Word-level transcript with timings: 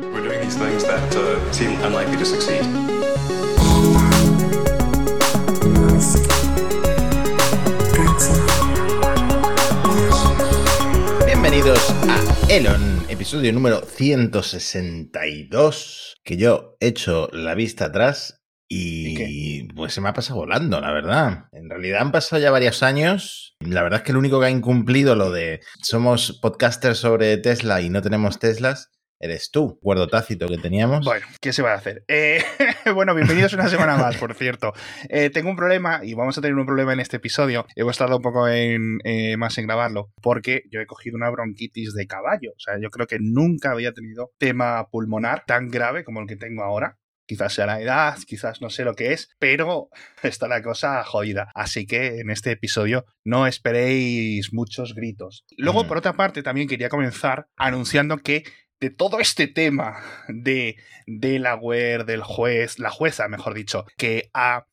We're 0.00 0.22
doing 0.22 0.40
these 0.40 0.56
things 0.56 0.84
that 0.84 1.14
uh, 1.14 1.52
seem 1.52 1.78
unlikely 1.82 2.16
to 2.16 2.24
succeed. 2.24 2.62
Bienvenidos 11.26 11.90
a 12.08 12.24
Elon, 12.48 13.04
episodio 13.10 13.52
número 13.52 13.82
162, 13.82 16.14
que 16.24 16.38
yo 16.38 16.78
he 16.80 16.86
hecho 16.88 17.28
la 17.32 17.54
vista 17.54 17.84
atrás 17.86 18.42
y 18.68 19.64
pues 19.74 19.92
se 19.92 20.00
me 20.00 20.08
ha 20.08 20.14
pasado 20.14 20.40
volando, 20.40 20.80
la 20.80 20.92
verdad. 20.92 21.44
En 21.52 21.68
realidad 21.68 22.00
han 22.00 22.12
pasado 22.12 22.40
ya 22.40 22.50
varios 22.50 22.82
años. 22.82 23.56
La 23.60 23.82
verdad 23.82 24.00
es 24.00 24.04
que 24.04 24.12
el 24.12 24.18
único 24.18 24.40
que 24.40 24.46
ha 24.46 24.50
incumplido 24.50 25.16
lo 25.16 25.30
de 25.30 25.60
somos 25.82 26.38
podcasters 26.40 26.98
sobre 26.98 27.36
Tesla 27.36 27.82
y 27.82 27.90
no 27.90 28.00
tenemos 28.00 28.38
Teslas 28.38 28.88
eres 29.22 29.52
tú, 29.52 29.78
acuerdo 29.80 30.08
tácito 30.08 30.48
que 30.48 30.58
teníamos. 30.58 31.04
Bueno, 31.04 31.24
¿qué 31.40 31.52
se 31.52 31.62
va 31.62 31.72
a 31.72 31.76
hacer? 31.76 32.04
Eh, 32.08 32.42
bueno, 32.94 33.14
bienvenidos 33.14 33.52
una 33.52 33.68
semana 33.68 33.96
más, 33.96 34.16
por 34.16 34.34
cierto. 34.34 34.72
Eh, 35.08 35.30
tengo 35.30 35.48
un 35.48 35.56
problema 35.56 36.00
y 36.02 36.14
vamos 36.14 36.36
a 36.36 36.40
tener 36.40 36.56
un 36.56 36.66
problema 36.66 36.92
en 36.92 36.98
este 36.98 37.18
episodio. 37.18 37.64
Hemos 37.76 37.96
tardado 37.96 38.16
un 38.16 38.22
poco 38.22 38.48
en, 38.48 38.98
eh, 39.04 39.36
más 39.36 39.56
en 39.58 39.66
grabarlo 39.66 40.10
porque 40.20 40.62
yo 40.72 40.80
he 40.80 40.86
cogido 40.86 41.16
una 41.16 41.30
bronquitis 41.30 41.94
de 41.94 42.06
caballo. 42.08 42.50
O 42.50 42.58
sea, 42.58 42.74
yo 42.82 42.90
creo 42.90 43.06
que 43.06 43.18
nunca 43.20 43.70
había 43.70 43.92
tenido 43.92 44.32
tema 44.38 44.88
pulmonar 44.90 45.44
tan 45.46 45.68
grave 45.68 46.02
como 46.02 46.20
el 46.20 46.26
que 46.26 46.36
tengo 46.36 46.64
ahora. 46.64 46.98
Quizás 47.24 47.54
sea 47.54 47.66
la 47.66 47.80
edad, 47.80 48.18
quizás 48.26 48.60
no 48.60 48.68
sé 48.70 48.84
lo 48.84 48.94
que 48.94 49.12
es, 49.12 49.30
pero 49.38 49.88
está 50.24 50.48
la 50.48 50.60
cosa 50.62 51.04
jodida. 51.04 51.48
Así 51.54 51.86
que 51.86 52.18
en 52.18 52.30
este 52.30 52.50
episodio 52.50 53.04
no 53.24 53.46
esperéis 53.46 54.52
muchos 54.52 54.94
gritos. 54.96 55.44
Luego, 55.56 55.84
Mm. 55.84 55.86
por 55.86 55.98
otra 55.98 56.14
parte, 56.14 56.42
también 56.42 56.66
quería 56.66 56.88
comenzar 56.88 57.46
anunciando 57.56 58.18
que 58.18 58.42
de 58.82 58.90
todo 58.90 59.20
este 59.20 59.46
tema 59.46 60.00
de 60.26 60.74
Delaware, 61.06 62.02
del 62.02 62.24
juez, 62.24 62.80
la 62.80 62.90
jueza, 62.90 63.28
mejor 63.28 63.54
dicho, 63.54 63.86
que 63.96 64.28
ha 64.34 64.66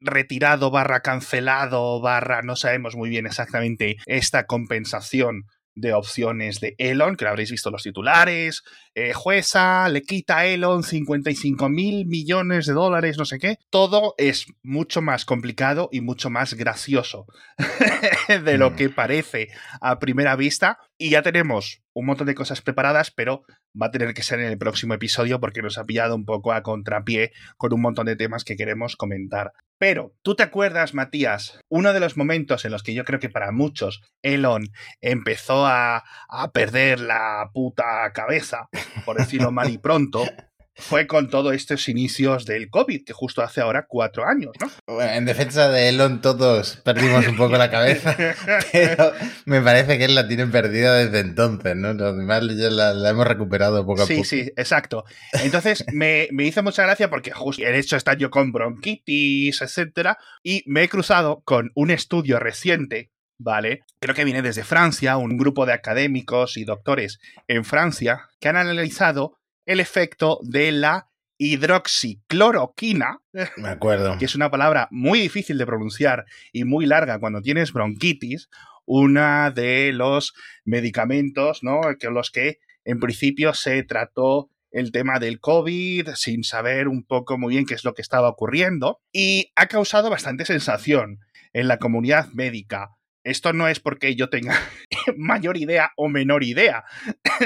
retirado 0.00 0.72
barra 0.72 1.00
cancelado 1.00 2.00
barra 2.00 2.42
no 2.42 2.56
sabemos 2.56 2.96
muy 2.96 3.08
bien 3.08 3.24
exactamente 3.24 3.98
esta 4.06 4.46
compensación 4.46 5.44
de 5.74 5.92
opciones 5.94 6.60
de 6.60 6.74
Elon, 6.78 7.16
que 7.16 7.24
lo 7.24 7.30
habréis 7.30 7.50
visto 7.50 7.70
los 7.70 7.82
titulares, 7.82 8.62
eh, 8.94 9.12
jueza 9.12 9.88
le 9.88 10.02
quita 10.02 10.38
a 10.38 10.46
Elon 10.46 10.82
55 10.82 11.68
mil 11.68 12.06
millones 12.06 12.66
de 12.66 12.72
dólares, 12.72 13.16
no 13.16 13.24
sé 13.24 13.38
qué, 13.38 13.58
todo 13.70 14.14
es 14.18 14.46
mucho 14.62 15.00
más 15.00 15.24
complicado 15.24 15.88
y 15.92 16.00
mucho 16.00 16.30
más 16.30 16.54
gracioso 16.54 17.26
de 18.28 18.58
lo 18.58 18.72
Mm. 18.72 18.76
que 18.76 18.90
parece 18.90 19.48
a 19.80 19.98
primera 19.98 20.36
vista 20.36 20.78
y 20.98 21.10
ya 21.10 21.22
tenemos 21.22 21.82
un 21.94 22.06
montón 22.06 22.26
de 22.26 22.34
cosas 22.34 22.62
preparadas, 22.62 23.10
pero 23.10 23.44
va 23.80 23.86
a 23.86 23.90
tener 23.90 24.14
que 24.14 24.22
ser 24.22 24.40
en 24.40 24.46
el 24.46 24.58
próximo 24.58 24.94
episodio 24.94 25.40
porque 25.40 25.62
nos 25.62 25.78
ha 25.78 25.84
pillado 25.84 26.14
un 26.14 26.24
poco 26.24 26.52
a 26.52 26.62
contrapié 26.62 27.32
con 27.56 27.72
un 27.72 27.80
montón 27.80 28.06
de 28.06 28.16
temas 28.16 28.44
que 28.44 28.56
queremos 28.56 28.96
comentar. 28.96 29.52
Pero, 29.82 30.14
¿tú 30.22 30.36
te 30.36 30.44
acuerdas, 30.44 30.94
Matías? 30.94 31.58
Uno 31.68 31.92
de 31.92 31.98
los 31.98 32.16
momentos 32.16 32.64
en 32.64 32.70
los 32.70 32.84
que 32.84 32.94
yo 32.94 33.04
creo 33.04 33.18
que 33.18 33.28
para 33.28 33.50
muchos 33.50 34.00
Elon 34.22 34.68
empezó 35.00 35.66
a, 35.66 36.04
a 36.28 36.52
perder 36.52 37.00
la 37.00 37.50
puta 37.52 38.08
cabeza, 38.12 38.68
por 39.04 39.16
decirlo 39.16 39.50
mal 39.50 39.70
y 39.70 39.78
pronto, 39.78 40.22
fue 40.74 41.06
con 41.06 41.28
todos 41.28 41.54
estos 41.54 41.88
inicios 41.88 42.46
del 42.46 42.70
COVID, 42.70 43.04
que 43.04 43.12
justo 43.12 43.42
hace 43.42 43.60
ahora 43.60 43.84
cuatro 43.88 44.26
años, 44.26 44.52
¿no? 44.60 44.70
Bueno, 44.86 45.12
en 45.12 45.24
defensa 45.26 45.68
de 45.68 45.88
Elon 45.90 46.20
todos 46.22 46.76
perdimos 46.84 47.26
un 47.26 47.36
poco 47.36 47.56
la 47.56 47.70
cabeza, 47.70 48.16
pero 48.72 49.12
me 49.44 49.60
parece 49.60 49.98
que 49.98 50.06
él 50.06 50.14
la 50.14 50.26
tiene 50.28 50.46
perdida 50.46 50.94
desde 50.94 51.20
entonces, 51.20 51.76
¿no? 51.76 51.92
Los 51.92 52.16
demás 52.16 52.42
ya 52.56 52.70
la, 52.70 52.94
la 52.94 53.10
hemos 53.10 53.26
recuperado 53.26 53.84
poco 53.84 54.02
a 54.02 54.06
Sí, 54.06 54.14
poco. 54.16 54.24
sí, 54.26 54.40
exacto. 54.56 55.04
Entonces 55.42 55.84
me, 55.92 56.28
me 56.32 56.44
hizo 56.44 56.62
mucha 56.62 56.82
gracia 56.84 57.10
porque 57.10 57.32
justo 57.32 57.62
he 57.62 57.78
hecho 57.78 57.96
estar 57.96 58.16
yo 58.16 58.30
con 58.30 58.52
bronquitis, 58.52 59.60
etcétera, 59.62 60.18
y 60.42 60.62
me 60.66 60.82
he 60.84 60.88
cruzado 60.88 61.42
con 61.44 61.70
un 61.74 61.90
estudio 61.90 62.38
reciente, 62.38 63.10
¿vale? 63.38 63.80
Creo 64.00 64.14
que 64.14 64.24
viene 64.24 64.42
desde 64.42 64.64
Francia, 64.64 65.16
un 65.16 65.36
grupo 65.36 65.66
de 65.66 65.72
académicos 65.72 66.56
y 66.56 66.64
doctores 66.64 67.18
en 67.48 67.64
Francia 67.64 68.28
que 68.40 68.48
han 68.48 68.56
analizado 68.56 69.38
el 69.66 69.80
efecto 69.80 70.38
de 70.42 70.72
la 70.72 71.08
hidroxicloroquina, 71.38 73.18
Me 73.56 73.68
acuerdo. 73.68 74.18
que 74.18 74.24
es 74.24 74.34
una 74.34 74.50
palabra 74.50 74.88
muy 74.90 75.20
difícil 75.20 75.58
de 75.58 75.66
pronunciar 75.66 76.24
y 76.52 76.64
muy 76.64 76.86
larga 76.86 77.18
cuando 77.18 77.40
tienes 77.40 77.72
bronquitis, 77.72 78.48
una 78.84 79.50
de 79.50 79.92
los 79.92 80.34
medicamentos, 80.64 81.62
¿no? 81.62 81.80
Que 81.98 82.10
los 82.10 82.30
que 82.30 82.58
en 82.84 83.00
principio 83.00 83.54
se 83.54 83.82
trató 83.84 84.50
el 84.70 84.90
tema 84.90 85.18
del 85.18 85.38
COVID 85.38 86.10
sin 86.14 86.44
saber 86.44 86.88
un 86.88 87.04
poco 87.04 87.38
muy 87.38 87.54
bien 87.54 87.66
qué 87.66 87.74
es 87.74 87.84
lo 87.84 87.94
que 87.94 88.02
estaba 88.02 88.28
ocurriendo 88.28 89.00
y 89.12 89.52
ha 89.54 89.66
causado 89.66 90.10
bastante 90.10 90.44
sensación 90.44 91.20
en 91.52 91.68
la 91.68 91.78
comunidad 91.78 92.28
médica. 92.32 92.96
Esto 93.22 93.52
no 93.52 93.68
es 93.68 93.78
porque 93.78 94.16
yo 94.16 94.30
tenga 94.30 94.58
mayor 95.16 95.56
idea 95.56 95.92
o 95.96 96.08
menor 96.08 96.42
idea 96.42 96.84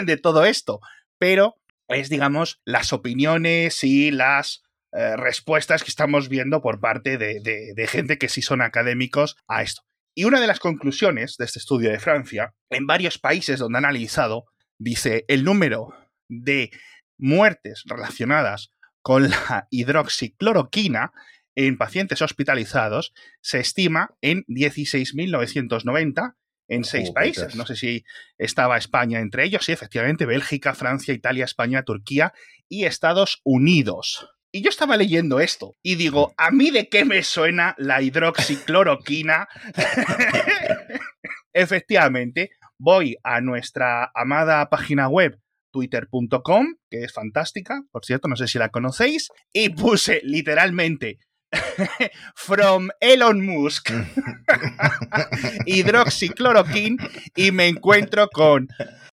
de 0.07 0.17
todo 0.17 0.47
esto, 0.47 0.81
pero 1.19 1.57
es, 1.89 2.09
digamos, 2.09 2.61
las 2.65 2.93
opiniones 2.93 3.83
y 3.85 4.11
las 4.11 4.63
eh, 4.93 5.17
respuestas 5.17 5.83
que 5.83 5.91
estamos 5.91 6.29
viendo 6.29 6.63
por 6.63 6.81
parte 6.81 7.19
de, 7.19 7.41
de- 7.41 7.87
gente 7.87 8.19
que 8.19 8.29
sí 8.29 8.43
son 8.43 8.63
académicos 8.63 9.37
a 9.49 9.63
esto. 9.63 9.83
Y 10.15 10.25
una 10.25 10.41
de 10.41 10.47
las 10.47 10.61
conclusiones 10.61 11.37
de 11.37 11.45
este 11.45 11.59
estudio 11.59 11.91
de 11.91 11.99
Francia, 12.01 12.55
en 12.71 12.87
varios 12.87 13.19
países 13.19 13.59
donde 13.59 13.79
han 13.79 13.85
analizado, 13.85 14.45
dice 14.79 15.25
el 15.29 15.45
número 15.45 15.95
de 16.29 16.71
muertes 17.19 17.83
relacionadas 17.87 18.73
con 19.03 19.29
la 19.31 19.69
hidroxicloroquina 19.71 21.13
en 21.55 21.79
pacientes 21.79 22.21
hospitalizados 22.23 23.13
se 23.41 23.61
estima 23.61 24.15
en 24.21 24.45
16.990 24.45 26.35
en 26.69 26.85
seis 26.85 27.09
Oh, 27.11 27.15
países. 27.15 27.45
putas. 27.45 27.57
No 27.57 27.67
sé 27.67 27.77
si 27.77 28.05
estaba 28.39 28.77
España 28.77 29.21
entre 29.21 29.45
ellos, 29.45 29.65
sí, 29.65 29.73
efectivamente, 29.73 30.27
Bélgica, 30.27 30.75
Francia, 30.75 31.15
Italia, 31.15 31.45
España, 31.45 31.83
Turquía 31.83 32.33
y 32.69 32.85
Estados 32.85 33.41
Unidos. 33.45 34.29
Y 34.53 34.63
yo 34.63 34.71
estaba 34.71 34.97
leyendo 34.97 35.39
esto 35.41 35.75
y 35.83 35.97
digo, 35.97 36.33
¿a 36.39 36.51
mí 36.51 36.71
de 36.71 36.89
qué 36.89 37.05
me 37.05 37.23
suena 37.23 37.75
la 37.79 38.01
hidroxicloroquina? 38.01 39.49
Efectivamente, 41.53 42.51
voy 42.79 43.17
a 43.23 43.41
nuestra 43.41 44.11
amada 44.15 44.69
página 44.69 45.09
web 45.09 45.39
twitter.com, 45.73 46.77
que 46.91 47.05
es 47.05 47.13
fantástica, 47.13 47.83
por 47.91 48.05
cierto, 48.05 48.29
no 48.29 48.37
sé 48.37 48.49
si 48.49 48.59
la 48.59 48.71
conocéis, 48.71 49.29
y 49.53 49.71
puse 49.71 50.21
literalmente 50.25 51.19
from 52.35 52.91
Elon 53.01 53.45
Musk 53.45 53.91
hidroxicloroquine 55.67 56.97
y 57.35 57.51
me 57.53 57.69
encuentro 57.69 58.29
con 58.29 58.69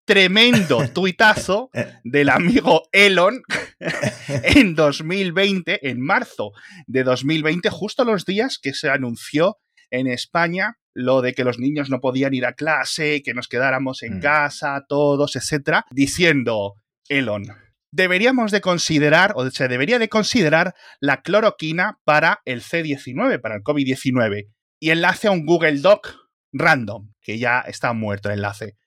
tremendo 0.06 0.88
tuitazo 0.90 1.70
del 2.04 2.30
amigo 2.30 2.84
Elon 2.92 3.42
en 4.28 4.76
2020, 4.76 5.90
en 5.90 6.02
marzo 6.02 6.52
de 6.88 7.04
2020, 7.04 7.70
justo 7.70 8.04
los 8.04 8.26
días 8.26 8.60
que 8.62 8.74
se 8.74 8.90
anunció 8.90 9.58
en 9.90 10.08
España 10.08 10.78
lo 10.94 11.22
de 11.22 11.34
que 11.34 11.46
los 11.46 11.58
niños 11.58 11.90
no 11.90 12.02
podían 12.02 12.34
ir 12.34 12.46
a 12.46 12.54
clase, 12.54 13.22
que 13.24 13.34
nos 13.34 13.48
quedáramos 13.48 14.04
en 14.04 14.18
Mm. 14.18 14.22
casa, 14.22 14.84
todos, 14.90 15.38
etcétera, 15.38 15.86
diciendo 15.90 16.76
Elon, 17.08 17.46
deberíamos 17.92 18.52
de 18.52 18.62
considerar, 18.62 19.34
o 19.36 19.50
se 19.52 19.68
debería 19.68 20.00
de 20.00 20.10
considerar 20.10 20.74
la 21.00 21.22
cloroquina 21.22 22.00
para 22.04 22.42
el 22.46 22.62
C19, 22.62 23.42
para 23.42 23.56
el 23.56 23.62
COVID-19. 23.62 24.48
Y 24.80 24.90
enlace 24.90 25.28
a 25.28 25.32
un 25.32 25.46
Google 25.46 25.80
Doc 25.80 26.16
random, 26.54 27.14
que 27.22 27.38
ya 27.38 27.62
está 27.62 27.94
muerto 27.94 28.30
el 28.30 28.36
enlace. 28.36 28.78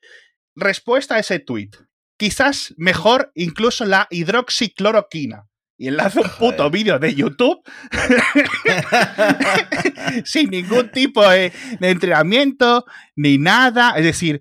Respuesta 0.57 1.17
a 1.17 1.19
ese 1.19 1.39
tweet. 1.39 1.71
Quizás 2.17 2.75
mejor 2.77 3.33
incluso 3.35 3.85
la 3.85 4.07
hidroxicloroquina. 4.11 5.49
Y 5.77 5.89
enlace 5.89 6.21
un 6.21 6.31
puto 6.39 6.71
vídeo 6.71 7.01
de 7.01 7.15
YouTube 7.15 7.61
sin 10.25 10.51
ningún 10.51 10.93
tipo 10.93 11.29
de, 11.29 11.53
de 11.81 11.91
entrenamiento 11.91 12.85
ni 13.17 13.39
nada. 13.39 13.95
Es 13.97 14.05
decir, 14.05 14.41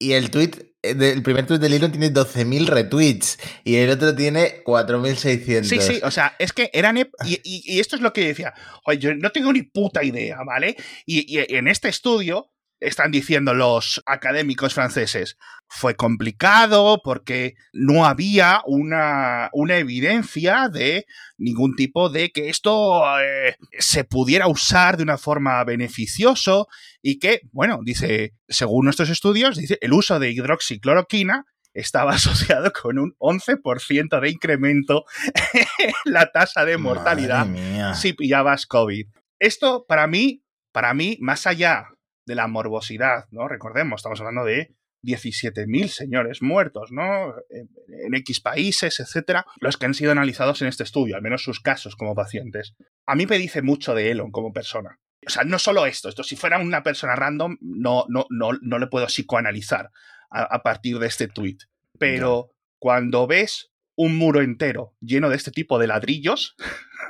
Y 0.00 0.12
el 0.12 0.32
tweet, 0.32 0.73
el 0.90 1.22
primer 1.22 1.46
tweet 1.46 1.58
del 1.58 1.72
Elon 1.74 1.90
tiene 1.90 2.12
12.000 2.12 2.66
retweets 2.66 3.38
y 3.64 3.76
el 3.76 3.90
otro 3.90 4.14
tiene 4.14 4.62
4.600. 4.64 5.62
Sí, 5.64 5.80
sí, 5.80 6.00
o 6.02 6.10
sea, 6.10 6.34
es 6.38 6.52
que 6.52 6.70
eran... 6.72 6.96
y- 6.98 7.08
y 7.44 7.80
esto 7.80 7.96
es 7.96 8.02
lo 8.02 8.12
que 8.12 8.26
decía, 8.26 8.54
oye, 8.84 8.98
yo 8.98 9.14
no 9.14 9.30
tengo 9.30 9.52
ni 9.52 9.62
puta 9.62 10.02
idea, 10.04 10.38
¿vale? 10.46 10.76
Y, 11.06 11.36
y 11.38 11.44
en 11.56 11.68
este 11.68 11.88
estudio 11.88 12.50
están 12.86 13.10
diciendo 13.10 13.54
los 13.54 14.02
académicos 14.06 14.74
franceses, 14.74 15.36
fue 15.68 15.96
complicado 15.96 17.00
porque 17.02 17.54
no 17.72 18.04
había 18.04 18.62
una, 18.66 19.50
una 19.52 19.76
evidencia 19.76 20.68
de 20.68 21.06
ningún 21.38 21.74
tipo 21.74 22.10
de 22.10 22.30
que 22.30 22.48
esto 22.48 23.02
eh, 23.20 23.56
se 23.78 24.04
pudiera 24.04 24.46
usar 24.46 24.96
de 24.96 25.02
una 25.02 25.18
forma 25.18 25.62
beneficioso 25.64 26.68
y 27.02 27.18
que, 27.18 27.40
bueno, 27.52 27.80
dice, 27.82 28.34
según 28.48 28.84
nuestros 28.84 29.10
estudios, 29.10 29.56
dice, 29.56 29.78
el 29.80 29.92
uso 29.92 30.18
de 30.18 30.30
hidroxicloroquina 30.30 31.44
estaba 31.72 32.12
asociado 32.14 32.72
con 32.72 32.98
un 32.98 33.14
11% 33.18 34.20
de 34.20 34.30
incremento 34.30 35.04
en 35.52 35.94
la 36.04 36.30
tasa 36.30 36.64
de 36.64 36.78
mortalidad 36.78 37.46
si 37.94 38.12
pillabas 38.12 38.66
COVID. 38.66 39.06
Esto 39.38 39.84
para 39.86 40.06
mí, 40.06 40.42
para 40.72 40.94
mí, 40.94 41.18
más 41.20 41.46
allá 41.46 41.88
de 42.26 42.34
la 42.34 42.46
morbosidad, 42.46 43.26
¿no? 43.30 43.48
Recordemos, 43.48 43.98
estamos 43.98 44.20
hablando 44.20 44.44
de 44.44 44.74
17.000 45.04 45.88
señores 45.88 46.42
muertos, 46.42 46.90
¿no? 46.90 47.34
En, 47.50 48.14
X 48.14 48.40
países, 48.40 49.00
etcétera, 49.00 49.46
los 49.60 49.76
que 49.76 49.86
han 49.86 49.94
sido 49.94 50.12
analizados 50.12 50.62
en 50.62 50.68
este 50.68 50.82
estudio, 50.82 51.16
al 51.16 51.22
menos 51.22 51.42
sus 51.42 51.60
casos 51.60 51.96
como 51.96 52.14
pacientes. 52.14 52.74
A 53.06 53.14
mí 53.14 53.26
me 53.26 53.38
dice 53.38 53.62
mucho 53.62 53.94
de 53.94 54.10
Elon 54.10 54.30
como 54.30 54.52
persona. 54.52 54.98
O 55.26 55.30
sea, 55.30 55.44
no 55.44 55.58
solo 55.58 55.86
esto, 55.86 56.08
esto 56.08 56.22
si 56.22 56.36
fuera 56.36 56.58
una 56.58 56.82
persona 56.82 57.16
random, 57.16 57.56
no, 57.60 58.04
no, 58.08 58.26
no, 58.30 58.50
no 58.60 58.78
le 58.78 58.86
puedo 58.86 59.06
psicoanalizar 59.06 59.90
a, 60.30 60.62
partir 60.62 60.98
de 60.98 61.06
este 61.06 61.28
tweet. 61.28 61.58
Pero 61.98 62.50
cuando 62.78 63.26
ves 63.26 63.70
un 63.96 64.16
muro 64.16 64.42
entero 64.42 64.94
lleno 65.00 65.30
de 65.30 65.36
este 65.36 65.50
tipo 65.50 65.78
de 65.78 65.86
ladrillos, 65.86 66.56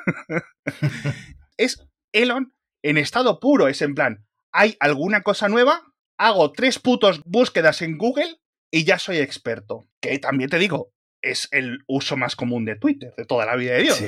es 1.56 1.86
Elon 2.12 2.54
en 2.82 2.98
estado 2.98 3.40
puro, 3.40 3.68
es 3.68 3.82
en 3.82 3.94
plan, 3.94 4.26
¿hay 4.54 4.76
alguna 4.80 5.22
cosa 5.22 5.50
nueva? 5.50 5.82
hago 6.18 6.52
tres 6.52 6.78
putos 6.78 7.20
búsquedas 7.24 7.82
en 7.82 7.98
Google 7.98 8.36
y 8.70 8.84
ya 8.84 8.98
soy 8.98 9.18
experto. 9.18 9.86
Que 10.00 10.18
también 10.18 10.50
te 10.50 10.58
digo, 10.58 10.92
es 11.22 11.48
el 11.52 11.78
uso 11.86 12.16
más 12.16 12.36
común 12.36 12.64
de 12.64 12.76
Twitter 12.76 13.14
de 13.16 13.24
toda 13.24 13.46
la 13.46 13.56
vida 13.56 13.74
de 13.74 13.82
Dios. 13.82 14.02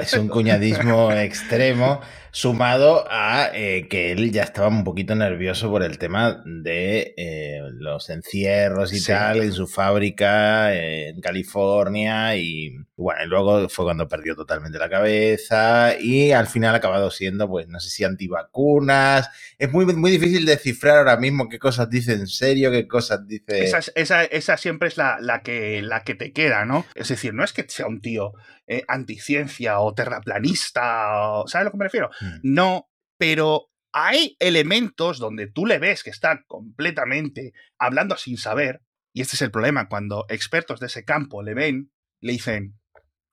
es 0.00 0.12
un 0.14 0.28
cuñadismo 0.28 1.12
extremo 1.12 2.00
sumado 2.32 3.06
a 3.08 3.50
eh, 3.54 3.86
que 3.88 4.12
él 4.12 4.32
ya 4.32 4.42
estaba 4.42 4.68
un 4.68 4.84
poquito 4.84 5.14
nervioso 5.14 5.70
por 5.70 5.82
el 5.82 5.98
tema 5.98 6.42
de 6.44 7.14
eh, 7.16 7.60
los 7.74 8.10
encierros 8.10 8.92
y 8.92 9.02
tal 9.04 9.42
en 9.42 9.52
su 9.52 9.66
fábrica 9.68 10.74
en 10.74 11.20
California 11.20 12.36
y 12.36 12.74
bueno, 12.98 13.26
luego 13.26 13.68
fue 13.68 13.84
cuando 13.84 14.08
perdió 14.08 14.34
totalmente 14.34 14.78
la 14.78 14.88
cabeza 14.88 16.00
y 16.00 16.32
al 16.32 16.46
final 16.46 16.74
ha 16.74 16.78
acabado 16.78 17.10
siendo, 17.10 17.46
pues 17.46 17.68
no 17.68 17.78
sé 17.78 17.90
si 17.90 18.04
antivacunas. 18.04 19.28
Es 19.58 19.70
muy, 19.70 19.84
muy 19.84 20.10
difícil 20.10 20.46
descifrar 20.46 20.98
ahora 20.98 21.18
mismo 21.18 21.50
qué 21.50 21.58
cosas 21.58 21.90
dice 21.90 22.14
en 22.14 22.26
serio, 22.26 22.70
qué 22.70 22.88
cosas 22.88 23.26
dice... 23.26 23.64
Esa, 23.64 24.24
esa, 24.24 24.56
siempre 24.56 24.88
es 24.88 24.96
la, 24.96 25.18
la, 25.20 25.42
que, 25.42 25.82
la 25.82 26.04
que 26.04 26.14
te 26.14 26.32
queda, 26.32 26.64
¿no? 26.64 26.86
Es 26.94 27.08
decir, 27.08 27.34
no 27.34 27.44
es 27.44 27.52
que 27.52 27.66
sea 27.68 27.86
un 27.86 28.00
tío 28.00 28.32
eh, 28.66 28.82
anticiencia 28.88 29.78
o 29.80 29.92
terraplanista, 29.92 31.32
o, 31.32 31.46
¿sabes 31.48 31.62
a 31.62 31.64
lo 31.64 31.72
que 31.72 31.78
me 31.78 31.84
refiero? 31.84 32.10
Mm. 32.22 32.38
No, 32.42 32.90
pero 33.18 33.70
hay 33.92 34.38
elementos 34.40 35.18
donde 35.18 35.48
tú 35.48 35.66
le 35.66 35.78
ves 35.78 36.02
que 36.02 36.10
está 36.10 36.44
completamente 36.46 37.52
hablando 37.78 38.16
sin 38.16 38.38
saber, 38.38 38.80
y 39.12 39.20
este 39.20 39.36
es 39.36 39.42
el 39.42 39.50
problema, 39.50 39.90
cuando 39.90 40.24
expertos 40.30 40.80
de 40.80 40.86
ese 40.86 41.04
campo 41.04 41.42
le 41.42 41.52
ven, 41.52 41.92
le 42.20 42.32
dicen, 42.32 42.78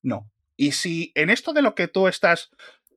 no. 0.04 0.30
Y 0.56 0.74
si 0.74 1.12
en 1.16 1.30
esto 1.30 1.54
de 1.54 1.62
lo 1.64 1.74
que 1.74 1.88
tú 1.88 2.08
estás 2.08 2.52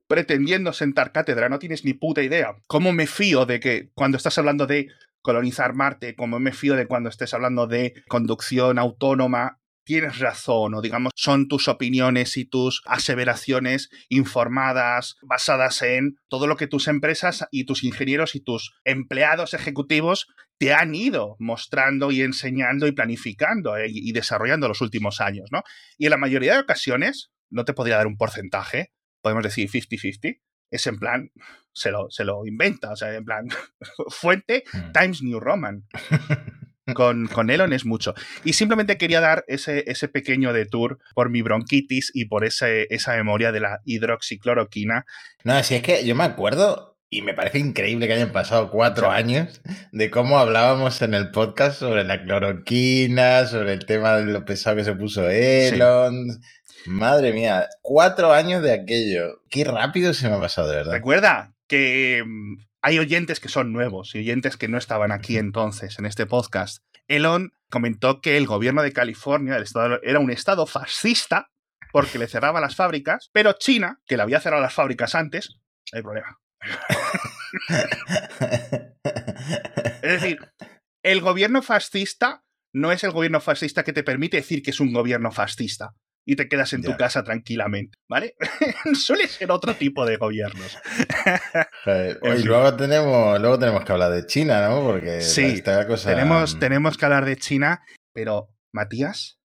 pretendiendo 0.07 0.71
sentar 0.73 1.11
cátedra 1.11 1.49
no 1.49 1.59
tienes 1.59 1.83
ni 1.83 1.93
puta 1.93 2.21
idea, 2.21 2.55
¿cómo 2.67 2.93
me 2.93 3.07
fío 3.07 3.45
de 3.45 3.59
que 3.59 3.89
cuando 3.93 4.17
estás 4.17 4.37
hablando 4.37 4.67
de 4.67 4.89
colonizar 5.21 5.73
Marte, 5.73 6.15
cómo 6.15 6.39
me 6.39 6.53
fío 6.53 6.75
de 6.75 6.87
cuando 6.87 7.09
estés 7.09 7.33
hablando 7.33 7.67
de 7.67 7.93
conducción 8.07 8.77
autónoma, 8.79 9.59
tienes 9.87 10.19
razón 10.19 10.73
o 10.75 10.81
digamos 10.81 11.13
son 11.15 11.47
tus 11.47 11.69
opiniones 11.69 12.35
y 12.35 12.43
tus 12.43 12.81
aseveraciones 12.85 13.89
informadas, 14.09 15.15
basadas 15.21 15.81
en 15.81 16.19
todo 16.27 16.45
lo 16.45 16.57
que 16.57 16.67
tus 16.67 16.89
empresas 16.89 17.47
y 17.51 17.65
tus 17.65 17.85
ingenieros 17.85 18.35
y 18.35 18.41
tus 18.41 18.73
empleados 18.83 19.53
ejecutivos 19.53 20.27
te 20.59 20.73
han 20.73 20.93
ido 20.93 21.37
mostrando 21.39 22.11
y 22.11 22.21
enseñando 22.21 22.85
y 22.85 22.91
planificando 22.91 23.77
eh, 23.77 23.87
y 23.87 24.11
desarrollando 24.11 24.67
los 24.67 24.81
últimos 24.81 25.21
años, 25.21 25.47
¿no? 25.51 25.63
Y 25.97 26.05
en 26.05 26.11
la 26.11 26.17
mayoría 26.17 26.55
de 26.55 26.59
ocasiones, 26.59 27.31
no 27.49 27.63
te 27.63 27.73
podría 27.73 27.95
dar 27.95 28.07
un 28.07 28.17
porcentaje, 28.17 28.91
podemos 29.21 29.43
decir 29.43 29.69
50-50, 29.69 30.41
es 30.69 30.87
en 30.87 30.99
plan, 30.99 31.31
se 31.71 31.91
lo, 31.91 32.09
se 32.09 32.25
lo 32.25 32.45
inventa, 32.45 32.91
o 32.91 32.95
sea, 32.97 33.13
en 33.13 33.23
plan, 33.23 33.47
fuente 34.09 34.65
hmm. 34.73 34.91
Times 34.91 35.21
New 35.21 35.39
Roman. 35.39 35.85
con, 36.93 37.27
con 37.27 37.49
Elon 37.49 37.73
es 37.73 37.85
mucho. 37.85 38.13
Y 38.43 38.53
simplemente 38.53 38.97
quería 38.97 39.21
dar 39.21 39.43
ese, 39.47 39.83
ese 39.87 40.07
pequeño 40.07 40.53
detour 40.53 40.99
por 41.13 41.29
mi 41.29 41.41
bronquitis 41.41 42.11
y 42.13 42.25
por 42.25 42.45
ese, 42.45 42.87
esa 42.89 43.15
memoria 43.15 43.51
de 43.51 43.59
la 43.59 43.81
hidroxicloroquina. 43.85 45.05
No, 45.43 45.63
si 45.63 45.75
es 45.75 45.81
que 45.81 46.05
yo 46.05 46.15
me 46.15 46.23
acuerdo 46.23 46.97
y 47.09 47.21
me 47.21 47.33
parece 47.33 47.59
increíble 47.59 48.07
que 48.07 48.13
hayan 48.13 48.31
pasado 48.31 48.69
cuatro 48.69 49.09
años 49.09 49.61
de 49.91 50.11
cómo 50.11 50.39
hablábamos 50.39 51.01
en 51.01 51.13
el 51.13 51.31
podcast 51.31 51.79
sobre 51.79 52.03
la 52.03 52.23
cloroquina, 52.23 53.45
sobre 53.45 53.73
el 53.73 53.85
tema 53.85 54.17
de 54.17 54.25
lo 54.25 54.43
pesado 54.43 54.75
que 54.75 54.83
se 54.83 54.93
puso 54.93 55.29
Elon. 55.29 56.41
Madre 56.85 57.33
mía, 57.33 57.67
cuatro 57.81 58.31
años 58.31 58.61
de 58.61 58.73
aquello. 58.73 59.41
Qué 59.49 59.63
rápido 59.63 60.13
se 60.13 60.29
me 60.29 60.35
ha 60.35 60.39
pasado, 60.39 60.69
de 60.69 60.77
verdad. 60.77 60.93
Recuerda 60.93 61.53
que 61.67 62.23
mm, 62.25 62.66
hay 62.81 62.99
oyentes 62.99 63.39
que 63.39 63.49
son 63.49 63.73
nuevos 63.73 64.13
y 64.15 64.19
oyentes 64.19 64.57
que 64.57 64.67
no 64.67 64.77
estaban 64.77 65.11
aquí 65.11 65.37
entonces 65.37 65.97
en 65.99 66.05
este 66.05 66.25
podcast. 66.25 66.83
Elon 67.07 67.53
comentó 67.69 68.21
que 68.21 68.37
el 68.37 68.45
gobierno 68.45 68.81
de 68.81 68.93
California 68.93 69.57
el 69.57 69.63
estado, 69.63 69.99
era 70.03 70.19
un 70.19 70.31
estado 70.31 70.65
fascista 70.67 71.49
porque 71.91 72.19
le 72.19 72.27
cerraba 72.27 72.61
las 72.61 72.75
fábricas, 72.75 73.29
pero 73.33 73.53
China, 73.53 74.01
que 74.05 74.17
le 74.17 74.23
había 74.23 74.41
cerrado 74.41 74.61
las 74.61 74.73
fábricas 74.73 75.15
antes, 75.15 75.57
hay 75.93 76.01
problema. 76.01 76.39
es 80.01 80.21
decir, 80.21 80.39
el 81.03 81.21
gobierno 81.21 81.61
fascista 81.61 82.43
no 82.73 82.91
es 82.91 83.03
el 83.03 83.11
gobierno 83.11 83.39
fascista 83.39 83.83
que 83.83 83.93
te 83.93 84.03
permite 84.03 84.37
decir 84.37 84.61
que 84.61 84.71
es 84.71 84.79
un 84.79 84.93
gobierno 84.93 85.31
fascista 85.31 85.95
y 86.27 86.35
te 86.35 86.49
quedas 86.49 86.73
en 86.73 86.83
tu 86.83 86.95
casa 86.97 87.23
tranquilamente, 87.23 87.97
¿vale? 88.09 88.35
Suele 88.93 89.29
ser 89.29 89.49
otro 89.49 89.73
tipo 89.75 90.05
de 90.05 90.17
gobiernos. 90.17 90.77
y 92.37 92.43
luego 92.43 92.75
tenemos, 92.75 93.39
luego 93.39 93.57
tenemos 93.57 93.85
que 93.85 93.91
hablar 93.93 94.11
de 94.11 94.25
China, 94.25 94.67
¿no? 94.67 94.83
Porque 94.83 95.21
sí, 95.21 95.63
tenemos, 95.63 96.59
tenemos 96.59 96.97
que 96.97 97.05
hablar 97.05 97.23
de 97.23 97.37
China, 97.37 97.81
pero 98.13 98.49
Matías, 98.73 99.39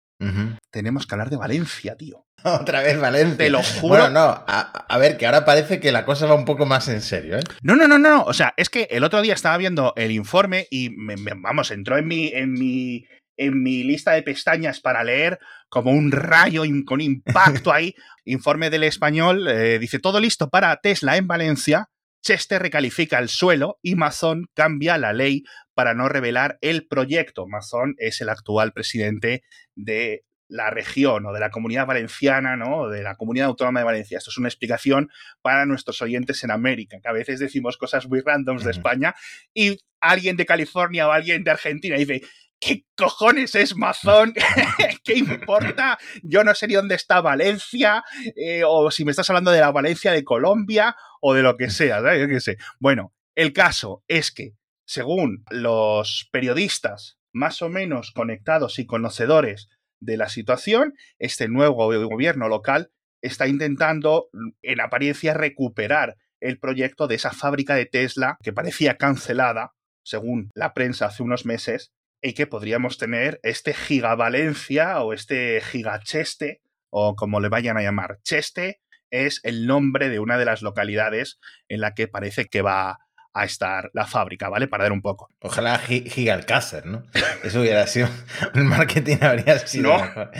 tenemos 0.71 1.07
que 1.07 1.15
hablar 1.15 1.31
de 1.31 1.37
Valencia, 1.37 1.97
tío. 1.97 2.29
Otra 2.45 2.83
vez 2.83 3.01
Valencia. 3.01 3.37
Te 3.37 3.51
lo 3.51 3.63
juro. 3.63 3.89
Bueno, 3.89 4.11
no, 4.11 4.45
a, 4.47 4.99
ver, 4.99 5.17
que 5.17 5.27
ahora 5.27 5.45
parece 5.45 5.81
que 5.81 5.91
la 5.91 6.05
cosa 6.05 6.27
va 6.27 6.35
un 6.35 6.45
poco 6.45 6.65
más 6.65 6.89
en 6.89 7.01
serio, 7.01 7.39
¿eh? 7.39 7.43
No, 7.63 7.75
no, 7.75 7.89
no, 7.89 7.99
no. 7.99 8.23
O 8.23 8.33
sea, 8.33 8.55
es 8.57 8.71
que 8.71 8.87
el 8.91 9.03
otro 9.03 9.21
día 9.21 9.35
estaba 9.35 9.57
viendo 9.57 9.95
el 9.97 10.13
informe 10.13 10.69
y, 10.71 10.91
vamos, 11.39 11.73
entró 11.73 11.99
en 11.99 12.07
mi, 12.07 12.29
en 12.29 12.53
mi 12.53 13.05
en 13.39 13.63
mi 13.63 13.83
lista 13.85 14.13
de 14.13 14.23
pestañas 14.23 14.81
para 14.81 15.03
leer 15.05 15.39
como 15.71 15.93
un 15.93 16.13
rayo 16.13 16.65
con 16.85 17.01
impacto 17.01 17.73
ahí. 17.73 17.95
Informe 18.25 18.69
del 18.69 18.85
español 18.85 19.49
eh, 19.49 19.79
dice 19.79 19.99
todo 19.99 20.21
listo 20.21 20.51
para 20.51 20.77
Tesla 20.77 21.17
en 21.17 21.27
Valencia. 21.27 21.89
Chester 22.21 22.61
recalifica 22.61 23.19
el 23.19 23.29
suelo 23.29 23.79
y 23.81 23.95
Mazón 23.95 24.49
cambia 24.53 24.99
la 24.99 25.13
ley 25.13 25.45
para 25.73 25.95
no 25.95 26.09
revelar 26.09 26.59
el 26.61 26.87
proyecto. 26.87 27.47
Mazón 27.47 27.95
es 27.97 28.21
el 28.21 28.29
actual 28.29 28.73
presidente 28.73 29.45
de 29.77 30.25
la 30.49 30.71
región 30.71 31.27
o 31.27 31.33
de 31.33 31.41
la 31.41 31.51
comunidad 31.51 31.87
valenciana, 31.87 32.57
¿no? 32.57 32.89
de 32.89 33.03
la 33.03 33.15
comunidad 33.15 33.49
autónoma 33.49 33.81
de 33.81 33.87
Valencia. 33.87 34.19
Esto 34.19 34.31
es 34.31 34.39
una 34.39 34.49
explicación 34.49 35.11
para 35.43 35.67
nuestros 35.67 36.03
oyentes 36.03 36.43
en 36.43 36.51
América, 36.51 36.99
que 37.01 37.09
a 37.09 37.13
veces 37.13 37.39
decimos 37.39 37.77
cosas 37.77 38.09
muy 38.09 38.21
randoms 38.21 38.65
de 38.65 38.71
España 38.71 39.15
y 39.55 39.79
alguien 40.01 40.37
de 40.37 40.47
California 40.47 41.07
o 41.07 41.13
alguien 41.13 41.45
de 41.45 41.51
Argentina 41.51 41.97
dice, 41.97 42.23
¿Qué 42.61 42.85
cojones 42.97 43.55
es 43.55 43.77
Mazón? 43.77 44.35
¿Qué 45.05 45.15
importa? 45.15 45.99
Yo 46.23 46.45
no 46.45 46.55
sé 46.55 46.67
ni 46.67 46.75
dónde 46.75 46.95
está 46.95 47.21
Valencia, 47.21 48.03
eh, 48.37 48.63
o 48.67 48.91
si 48.91 49.05
me 49.05 49.13
estás 49.13 49.31
hablando 49.31 49.51
de 49.51 49.61
la 49.61 49.71
Valencia 49.71 50.13
de 50.13 50.25
Colombia, 50.25 50.97
o 51.21 51.35
de 51.35 51.43
lo 51.43 51.57
que 51.57 51.71
sea, 51.71 51.97
¿sabes? 51.97 52.21
Yo 52.21 52.29
qué 52.29 52.41
sé. 52.41 52.59
Bueno, 52.81 53.15
el 53.35 53.53
caso 53.53 54.03
es 54.09 54.33
que, 54.33 54.55
según 54.87 55.45
los 55.51 56.29
periodistas 56.33 57.19
más 57.33 57.63
o 57.63 57.69
menos 57.69 58.11
conectados 58.13 58.79
y 58.79 58.87
conocedores 58.87 59.69
de 60.01 60.17
la 60.17 60.29
situación, 60.29 60.95
este 61.19 61.49
nuevo 61.49 61.87
gobierno 62.09 62.49
local 62.49 62.91
está 63.21 63.47
intentando, 63.47 64.29
en 64.63 64.81
apariencia, 64.81 65.35
recuperar 65.35 66.17
el 66.41 66.59
proyecto 66.59 67.09
de 67.09 67.17
esa 67.17 67.33
fábrica 67.33 67.75
de 67.75 67.87
Tesla 67.87 68.39
que 68.43 68.53
parecía 68.53 68.97
cancelada, 68.97 69.75
según 70.05 70.51
la 70.55 70.73
prensa 70.73 71.07
hace 71.07 71.23
unos 71.23 71.45
meses, 71.45 71.93
y 72.21 72.35
que 72.35 72.47
podríamos 72.47 72.99
tener 72.99 73.41
este 73.43 73.75
Gigavalencia 73.75 75.01
o 75.03 75.13
este 75.13 75.61
Gigacheste, 75.61 76.61
o 76.91 77.17
como 77.17 77.41
le 77.41 77.49
vayan 77.49 77.77
a 77.77 77.83
llamar. 77.83 78.19
Cheste 78.23 78.81
es 79.11 79.41
el 79.43 79.67
nombre 79.67 80.09
de 80.09 80.19
una 80.19 80.39
de 80.39 80.45
las 80.45 80.63
localidades 80.63 81.39
en 81.69 81.81
la 81.81 81.95
que 81.95 82.09
parece 82.09 82.47
que 82.47 82.63
va 82.63 82.99
a 83.35 83.45
estar 83.45 83.91
la 83.93 84.07
fábrica, 84.07 84.49
¿vale? 84.49 84.69
Para 84.69 84.85
ver 84.85 84.93
un 84.93 85.03
poco. 85.03 85.31
Ojalá 85.41 85.79
Gigalcácer, 85.79 86.87
¿no? 86.87 87.05
Eso 87.45 87.61
hubiera 87.61 87.87
sido. 87.87 88.09
El 88.55 88.65
marketing 88.65 89.19
habría 89.21 89.59
sido 89.61 89.97
mejor. 89.97 90.31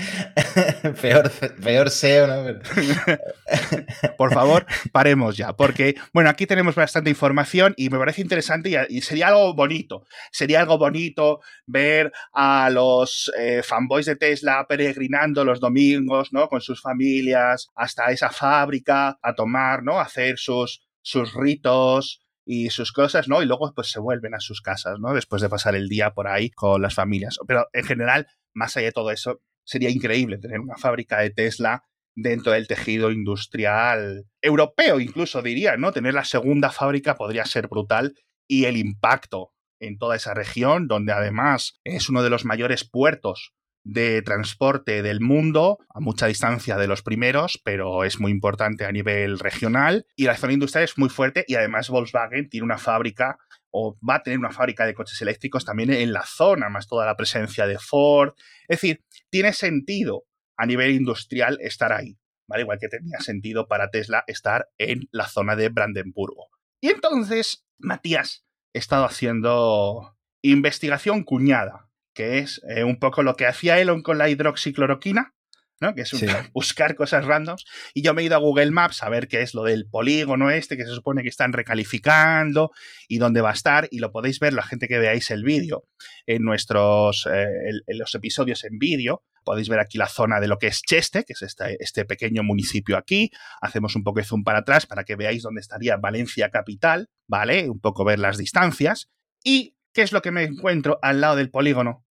peor, 1.01 1.31
peor 1.63 1.91
SEO, 1.91 2.27
¿no? 2.27 2.59
Por 4.17 4.33
favor, 4.33 4.67
paremos 4.93 5.37
ya. 5.37 5.53
Porque, 5.53 5.97
bueno, 6.13 6.31
aquí 6.31 6.47
tenemos 6.47 6.75
bastante 6.75 7.11
información 7.11 7.75
y 7.77 7.91
me 7.91 7.99
parece 7.99 8.23
interesante 8.23 8.87
y, 8.89 9.01
sería 9.03 9.29
algo 9.29 9.55
bonito. 9.55 10.05
Sería 10.33 10.61
algo 10.61 10.79
bonito 10.79 11.41
ver 11.67 12.13
a 12.33 12.71
los 12.71 13.31
eh, 13.39 13.63
fanboys 13.63 14.07
de 14.07 14.17
Tesla 14.17 14.67
peregrinando 14.69 15.45
los 15.45 15.61
domingos, 15.61 16.33
¿no? 16.33 16.49
Con 16.49 16.61
sus 16.61 16.81
familias 16.81 17.69
hasta 17.75 18.11
esa 18.11 18.31
fábrica 18.31 19.19
a 19.23 19.35
tomar, 19.35 19.83
¿no? 19.83 19.99
A 19.99 20.03
hacer 20.03 20.39
sus, 20.39 20.83
sus 21.03 21.35
ritos, 21.35 22.23
y 22.51 22.71
sus 22.71 22.93
cosas, 22.93 23.29
¿no? 23.29 23.43
Y 23.43 23.47
luego 23.47 23.75
pues 23.75 23.91
se 23.91 24.01
vuelven 24.01 24.35
a 24.35 24.41
sus 24.41 24.63
casas, 24.63 24.99
¿no? 24.99 25.13
Después 25.13 25.43
de 25.43 25.51
pasar 25.51 25.75
el 25.75 25.87
día 25.87 26.15
por 26.15 26.29
ahí 26.29 26.49
con 26.49 26.81
las 26.81 26.95
familias. 26.95 27.39
Pero 27.47 27.67
en 27.75 27.85
general, 27.85 28.27
más 28.55 28.75
allá 28.75 28.87
de 28.87 28.93
todo 28.93 29.11
eso, 29.11 29.43
sería 29.65 29.91
increíble 29.91 30.39
tener 30.39 30.59
una 30.59 30.79
fábrica 30.79 31.19
de 31.21 31.29
Tesla 31.29 31.85
dentro 32.15 32.53
del 32.53 32.67
tejido 32.67 33.11
industrial 33.11 34.25
europeo, 34.41 34.99
incluso 34.99 35.43
diría, 35.43 35.77
¿no? 35.77 35.93
Tener 35.93 36.15
la 36.15 36.25
segunda 36.25 36.71
fábrica 36.71 37.17
podría 37.17 37.45
ser 37.45 37.69
brutal 37.69 38.15
y 38.49 38.65
el 38.65 38.79
impacto 38.79 39.53
en 39.79 39.99
toda 39.99 40.17
esa 40.17 40.33
región, 40.33 40.89
donde 40.89 41.13
además 41.13 41.79
es 41.85 42.09
uno 42.09 42.23
de 42.23 42.31
los 42.31 42.47
mayores 42.47 42.89
puertos 42.89 43.53
de 43.89 44.21
transporte 44.21 45.03
del 45.03 45.21
mundo, 45.21 45.79
a 45.89 46.01
mucha 46.01 46.27
distancia 46.27 46.77
de 46.77 46.87
los 46.87 47.03
primeros, 47.03 47.59
pero 47.65 48.05
es 48.05 48.21
muy 48.21 48.31
importante 48.31 48.85
a 48.85 48.93
nivel 48.93 49.39
regional. 49.39 50.07
Y 50.15 50.25
la 50.25 50.37
zona 50.37 50.53
industrial 50.53 50.85
es 50.85 50.99
muy 50.99 51.09
fuerte 51.09 51.45
y 51.49 51.55
además 51.55 51.89
Volkswagen 51.89 52.51
tiene 52.51 52.67
una 52.67 52.77
fábrica 52.77 53.39
o 53.71 53.99
va 54.07 54.17
a 54.17 54.23
tener 54.23 54.39
una 54.39 54.51
fábrica 54.51 54.85
de 54.85 54.93
coches 54.93 55.21
eléctricos 55.23 55.65
también 55.65 55.91
en 55.91 56.13
la 56.13 56.25
zona, 56.27 56.69
más 56.69 56.87
toda 56.87 57.07
la 57.07 57.17
presencia 57.17 57.67
de 57.67 57.79
Ford. 57.79 58.35
Es 58.69 58.81
decir, 58.81 59.05
tiene 59.31 59.55
sentido 59.55 60.25
a 60.59 60.67
nivel 60.67 60.91
industrial 60.91 61.57
estar 61.63 61.93
ahí, 61.93 62.19
¿vale? 62.47 62.65
Igual 62.65 62.79
que 62.79 62.89
tenía 62.89 63.21
sentido 63.21 63.69
para 63.69 63.91
Tesla 63.91 64.23
estar 64.27 64.69
en 64.77 65.09
la 65.13 65.29
zona 65.29 65.57
de 65.57 65.71
Brandenburgo. 65.71 66.49
Y 66.83 66.89
entonces, 66.91 67.67
Matías, 67.79 68.45
he 68.75 68.79
estado 68.81 69.07
haciendo 69.07 70.19
investigación 70.43 71.25
cuñada 71.25 71.88
que 72.19 72.41
es 72.41 72.61
eh, 72.69 72.83
un 72.83 72.99
poco 72.99 73.23
lo 73.23 73.37
que 73.37 73.47
hacía 73.47 73.79
Elon 73.79 74.03
con 74.03 74.19
la 74.19 74.29
hidroxicloroquina, 74.29 75.37
¿no? 75.81 75.95
que 75.95 76.01
es 76.01 76.11
buscar 76.53 76.97
cosas 76.97 77.25
randoms. 77.25 77.65
Y 77.95 78.03
yo 78.03 78.13
me 78.13 78.23
he 78.23 78.25
ido 78.25 78.35
a 78.35 78.41
Google 78.41 78.73
Maps 78.73 79.05
a 79.05 79.09
ver 79.09 79.29
qué 79.29 79.41
es 79.41 79.55
lo 79.55 79.63
del 79.63 79.87
polígono 79.89 80.51
este, 80.51 80.77
que 80.77 80.85
se 80.85 80.91
supone 80.91 81.23
que 81.23 81.29
están 81.29 81.53
recalificando 81.53 82.73
y 83.07 83.19
dónde 83.19 83.41
va 83.41 83.51
a 83.51 83.53
estar. 83.53 83.87
Y 83.93 84.01
lo 84.01 84.11
podéis 84.11 84.41
ver, 84.41 84.53
la 84.53 84.65
gente 84.65 84.89
que 84.89 84.99
veáis 84.99 85.31
el 85.31 85.45
vídeo, 85.45 85.85
en 86.27 86.43
nuestros 86.43 87.29
eh, 87.33 87.47
en 87.87 87.99
los 87.99 88.13
episodios 88.17 88.65
en 88.65 88.81
vídeo. 88.81 89.23
Podéis 89.45 89.69
ver 89.69 89.79
aquí 89.79 89.97
la 89.97 90.09
zona 90.09 90.41
de 90.41 90.49
lo 90.49 90.59
que 90.59 90.67
es 90.67 90.83
Cheste, 90.83 91.23
que 91.23 91.35
es 91.35 91.43
este, 91.43 91.77
este 91.79 92.05
pequeño 92.05 92.43
municipio 92.43 92.97
aquí. 92.97 93.31
Hacemos 93.61 93.95
un 93.95 94.03
poco 94.03 94.19
de 94.19 94.25
zoom 94.25 94.43
para 94.43 94.59
atrás 94.59 94.87
para 94.87 95.05
que 95.05 95.15
veáis 95.15 95.45
dónde 95.45 95.61
estaría 95.61 95.97
Valencia 95.99 96.51
capital, 96.51 97.11
¿vale? 97.29 97.71
Un 97.71 97.79
poco 97.79 98.05
ver 98.05 98.19
las 98.19 98.39
distancias. 98.39 99.09
¿Y 99.45 99.77
qué 99.93 100.03
es 100.03 100.11
lo 100.11 100.21
que 100.21 100.33
me 100.33 100.43
encuentro 100.43 100.99
al 101.01 101.21
lado 101.21 101.37
del 101.37 101.51
polígono? 101.51 102.08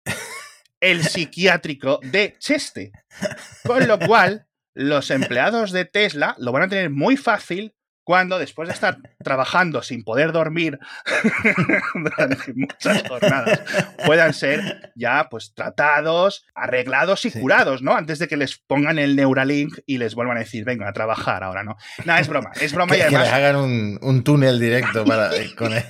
El 0.85 1.03
psiquiátrico 1.03 1.99
de 2.03 2.37
Cheste. 2.39 2.93
Con 3.65 3.89
lo 3.89 3.99
cual, 3.99 4.47
los 4.75 5.11
empleados 5.11 5.73
de 5.73 5.87
Tesla 5.87 6.37
lo 6.39 6.53
van 6.53 6.65
a 6.65 6.69
tener 6.69 6.91
muy 6.91 7.17
fácil 7.17 7.75
cuando 8.05 8.39
después 8.39 8.69
de 8.69 8.75
estar 8.75 8.99
trabajando 9.23 9.83
sin 9.83 10.05
poder 10.05 10.33
dormir 10.33 10.79
durante 11.95 12.53
muchas 12.55 13.03
jornadas 13.09 13.63
puedan 14.05 14.35
ser 14.35 14.93
ya 14.95 15.29
pues 15.31 15.55
tratados, 15.55 16.47
arreglados 16.55 17.25
y 17.25 17.31
curados, 17.31 17.83
¿no? 17.83 17.97
Antes 17.97 18.19
de 18.19 18.29
que 18.29 18.37
les 18.37 18.59
pongan 18.59 18.99
el 18.99 19.17
Neuralink 19.17 19.79
y 19.87 19.99
les 19.99 20.15
vuelvan 20.15 20.37
a 20.37 20.41
decir, 20.41 20.65
venga 20.65 20.89
a 20.89 20.93
trabajar 20.93 21.43
ahora, 21.43 21.65
¿no? 21.65 21.77
Nada, 22.05 22.21
es 22.21 22.29
broma, 22.29 22.53
es 22.61 22.73
broma 22.73 22.97
y 22.97 23.01
además... 23.01 23.23
Que 23.23 23.27
les 23.27 23.35
hagan 23.35 23.57
un, 23.57 24.25
túnel 24.25 24.61
directo 24.61 25.05
para, 25.05 25.35
eh, 25.35 25.55
con, 25.57 25.73
el, 25.73 25.83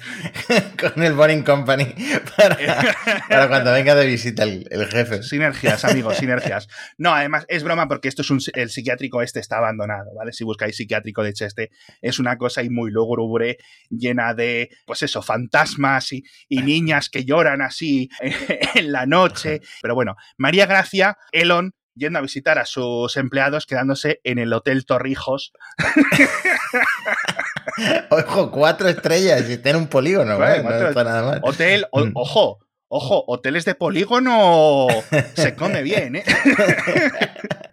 con 0.94 1.02
el 1.02 1.12
Boring 1.14 1.42
Company 1.42 1.94
para, 2.36 3.48
cuando 3.48 3.72
venga 3.72 3.94
de 3.94 4.06
visita 4.06 4.44
el, 4.44 4.88
jefe. 4.90 5.22
Sinergias, 5.22 5.84
amigos, 5.84 6.16
sinergias. 6.16 6.68
No, 6.96 7.12
además 7.14 7.44
es 7.48 7.64
broma 7.64 7.88
porque 7.88 8.08
esto 8.08 8.22
es 8.22 8.30
un... 8.30 8.40
el 8.54 8.70
psiquiátrico 8.70 9.22
este 9.22 9.40
está 9.40 9.58
abandonado, 9.58 10.14
¿vale? 10.14 10.32
Si 10.32 10.44
buscáis 10.44 10.76
psiquiátrico 10.76 11.22
de 11.22 11.32
Cheste 11.32 11.70
es 12.04 12.18
una 12.18 12.36
cosa 12.36 12.62
y 12.62 12.68
muy 12.68 12.90
lúgubre, 12.90 13.56
llena 13.88 14.34
de, 14.34 14.68
pues 14.86 15.02
eso, 15.02 15.22
fantasmas 15.22 16.12
y, 16.12 16.22
niñas 16.48 17.08
que 17.08 17.24
lloran 17.24 17.62
así 17.62 18.08
en 18.74 18.92
la 18.92 19.06
noche. 19.06 19.60
Pero 19.82 19.94
bueno, 19.94 20.14
María 20.36 20.66
Gracia, 20.66 21.16
Elon, 21.32 21.72
yendo 21.94 22.18
a 22.18 22.22
visitar 22.22 22.58
a 22.58 22.66
sus 22.66 23.16
empleados, 23.16 23.66
quedándose 23.66 24.20
en 24.22 24.38
el 24.38 24.52
Hotel 24.52 24.84
Torrijos. 24.84 25.52
Ojo, 28.10 28.50
cuatro 28.50 28.88
estrellas 28.88 29.48
y 29.48 29.58
tiene 29.58 29.78
un 29.78 29.88
polígono, 29.88 30.38
no 30.38 30.44
está 30.44 31.04
nada 31.04 31.22
mal. 31.22 31.40
Hotel, 31.42 31.86
mm. 31.92 32.10
ojo, 32.14 32.58
ojo, 32.88 33.24
hoteles 33.26 33.64
de 33.64 33.74
polígono 33.74 34.86
se 35.34 35.56
come 35.56 35.82
bien, 35.82 36.16
¿eh? 36.16 36.24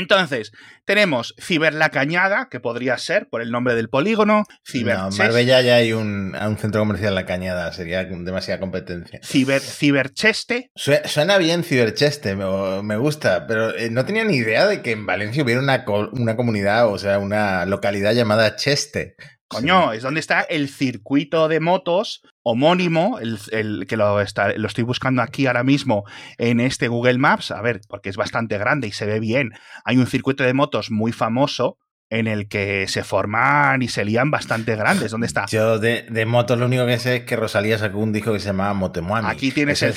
Entonces, 0.00 0.50
tenemos 0.84 1.34
Ciber 1.38 1.74
La 1.74 1.90
Cañada, 1.90 2.48
que 2.50 2.58
podría 2.58 2.98
ser 2.98 3.28
por 3.28 3.42
el 3.42 3.50
nombre 3.50 3.74
del 3.74 3.88
polígono. 3.88 4.44
Ciber 4.66 4.96
no, 4.96 5.10
Marbella 5.10 5.60
ya 5.60 5.76
hay 5.76 5.92
un, 5.92 6.34
centro 6.58 6.80
comercial 6.80 7.14
La 7.14 7.26
Cañada, 7.26 7.72
sería 7.72 8.04
demasiada 8.04 8.58
competencia. 8.58 9.20
Ciber, 9.22 9.60
Cibercheste. 9.60 10.70
Suena 10.74 11.38
bien 11.38 11.62
Cibercheste, 11.62 12.34
me, 12.34 12.82
me 12.82 12.96
gusta, 12.96 13.46
pero 13.46 13.76
eh, 13.76 13.90
no 13.90 14.04
tenía 14.04 14.24
ni 14.24 14.36
idea 14.36 14.66
de 14.66 14.82
que 14.82 14.92
en 14.92 15.06
Valencia 15.06 15.44
hubiera 15.44 15.60
una, 15.60 15.84
una 16.12 16.36
comunidad, 16.36 16.88
o 16.88 16.98
sea, 16.98 17.18
una 17.18 17.66
localidad 17.66 18.14
llamada 18.14 18.56
Cheste. 18.56 19.16
Coño, 19.48 19.92
es 19.92 20.02
donde 20.02 20.20
está 20.20 20.42
el 20.42 20.68
circuito 20.68 21.48
de 21.48 21.58
motos 21.58 22.22
homónimo, 22.42 23.18
el, 23.18 23.86
que 23.86 23.96
lo, 23.96 24.20
está, 24.20 24.52
lo, 24.56 24.66
estoy 24.66 24.84
buscando 24.84 25.22
aquí 25.22 25.46
ahora 25.46 25.64
mismo 25.64 26.04
en 26.38 26.60
este 26.60 26.88
Google 26.88 27.18
Maps, 27.18 27.50
a 27.50 27.60
ver, 27.60 27.80
porque 27.88 28.08
es 28.08 28.16
bastante 28.16 28.58
grande 28.58 28.88
y 28.88 28.92
se 28.92 29.06
ve 29.06 29.20
bien. 29.20 29.52
Hay 29.84 29.98
un 29.98 30.06
circuito 30.06 30.44
de 30.44 30.54
motos 30.54 30.90
muy 30.90 31.12
famoso 31.12 31.78
en 32.10 32.26
el 32.26 32.48
que 32.48 32.88
se 32.88 33.04
forman 33.04 33.82
y 33.82 33.88
se 33.88 34.04
lían 34.04 34.30
bastante 34.30 34.74
grandes. 34.74 35.12
¿Dónde 35.12 35.28
está? 35.28 35.46
Yo 35.46 35.78
de, 35.78 36.26
motos 36.26 36.58
lo 36.58 36.66
único 36.66 36.84
que 36.86 36.98
sé 36.98 37.16
es 37.16 37.24
que 37.24 37.36
Rosalía 37.36 37.78
sacó 37.78 37.98
un 37.98 38.12
disco 38.12 38.32
que 38.32 38.40
se 38.40 38.46
llamaba 38.46 38.74
Motemuami. 38.74 39.28
Aquí 39.28 39.52
tienes 39.52 39.82
el, 39.82 39.94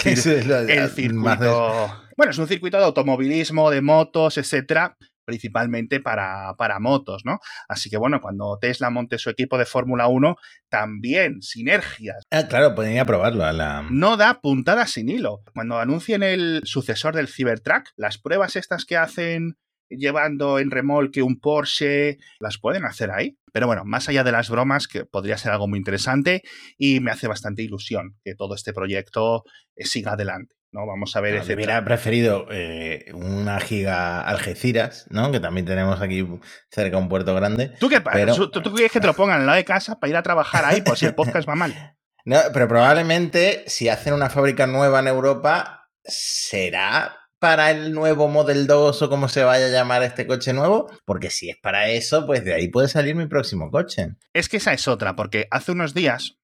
el, 0.69 0.89
circuito... 0.89 2.00
Bueno, 2.15 2.31
es 2.31 2.38
un 2.38 2.47
circuito 2.47 2.77
de 2.77 2.85
automovilismo, 2.85 3.71
de 3.71 3.81
motos, 3.81 4.38
etcétera, 4.38 4.95
principalmente 5.25 6.00
para, 6.00 6.53
para, 6.58 6.80
motos, 6.80 7.24
¿no? 7.25 7.39
Así 7.68 7.89
que 7.89 7.98
bueno, 7.98 8.22
cuando 8.22 8.58
Tesla 8.60 8.89
monte 8.89 9.18
su 9.18 9.30
equipo 9.30 9.58
de 9.58 9.65
Fórmula 9.65 10.08
1, 10.08 10.36
también 10.70 11.42
sinergias. 11.42 12.24
Ah, 12.32 12.48
claro, 12.48 12.75
podría 12.75 13.06
probarlo 13.06 13.44
a 13.44 13.53
la... 13.53 13.88
No 13.89 14.18
da 14.18 14.42
puntada 14.42 14.88
sin 14.88 15.10
hilo. 15.10 15.44
Cuando 15.53 15.80
anuncien 15.80 16.24
el 16.24 16.62
sucesor 16.65 17.15
del 17.15 17.27
Cybertruck, 17.27 17.89
las 17.96 18.18
pruebas 18.18 18.56
estas 18.56 18.86
que 18.86 18.98
hacen 18.98 19.58
llevando 19.89 20.60
en 20.60 20.72
remolque 20.72 21.22
un 21.22 21.39
Porsche, 21.39 22.18
las 22.39 22.58
pueden 22.58 22.86
hacer 22.86 23.12
ahí. 23.12 23.38
Pero 23.51 23.68
bueno, 23.68 23.84
más 23.86 24.10
allá 24.10 24.24
de 24.24 24.32
las 24.32 24.50
bromas, 24.50 24.88
que 24.88 25.06
podría 25.06 25.38
ser 25.38 25.51
algo 25.51 25.68
muy 25.68 25.77
interesante 25.77 26.42
y 26.77 27.00
me 27.00 27.12
hace 27.12 27.27
bastante 27.27 27.62
ilusión 27.62 28.18
que 28.24 28.36
todo 28.36 28.56
este 28.56 28.74
proyecto 28.74 29.44
eh, 29.75 29.86
siga 29.86 30.13
adelante. 30.13 30.56
¿No? 30.74 30.86
Vamos 30.86 31.15
a 31.15 31.22
ver. 31.22 31.36
ese 31.36 31.53
hubiera 31.53 31.84
preferido 31.86 32.48
eh, 32.51 33.12
una 33.13 33.60
giga 33.60 34.22
Algeciras, 34.22 35.06
¿no? 35.10 35.32
Que 35.32 35.39
también 35.39 35.65
tenemos 35.65 36.01
aquí 36.01 36.27
cerca 36.70 36.98
un 36.98 37.08
puerto 37.08 37.34
grande. 37.36 37.70
¿Tú 37.80 37.88
qué 37.88 38.01
pasa? 38.01 38.36
¿Tú, 38.36 38.74
quieres 38.74 38.92
que 38.92 39.00
te 39.00 39.08
lo 39.08 39.13
pongan 39.13 39.42
en 39.42 39.48
la 39.48 39.56
de 39.56 39.63
casa 39.63 40.00
para 40.00 40.10
ir 40.10 40.18
a 40.18 40.24
trabajar 40.24 40.65
ahí 40.65 40.82
por 40.82 40.98
si 40.98 41.06
el 41.06 41.15
podcast 41.15 41.48
va 41.48 41.56
mal? 41.56 41.74
No, 42.25 42.38
pero 42.53 42.70
probablemente 42.70 43.65
si 43.68 43.89
hacen 43.89 44.13
una 44.13 44.30
fábrica 44.30 44.65
nueva 44.65 45.01
en 45.01 45.10
Europa, 45.10 45.89
será 46.06 47.18
para 47.38 47.70
el 47.72 47.92
nuevo 47.92 48.30
Model 48.30 48.65
2 48.65 49.01
o 49.01 49.10
como 49.10 49.27
se 49.27 49.44
vaya 49.44 49.65
a 49.65 49.70
llamar 49.70 50.03
este 50.03 50.25
coche 50.25 50.53
nuevo, 50.53 50.89
porque 51.03 51.30
si 51.30 51.50
es 51.50 51.58
para 51.58 51.89
eso, 51.89 52.25
pues 52.25 52.46
de 52.46 52.53
ahí 52.53 52.70
puede 52.70 52.88
salir 52.88 53.15
mi 53.15 53.27
próximo 53.27 53.70
coche. 53.70 54.15
Es 54.32 54.48
que 54.48 54.56
esa 54.56 54.72
es 54.72 54.88
otra, 54.88 55.18
porque 55.18 55.50
hace 55.51 55.74
unos 55.74 55.94
días 55.94 56.38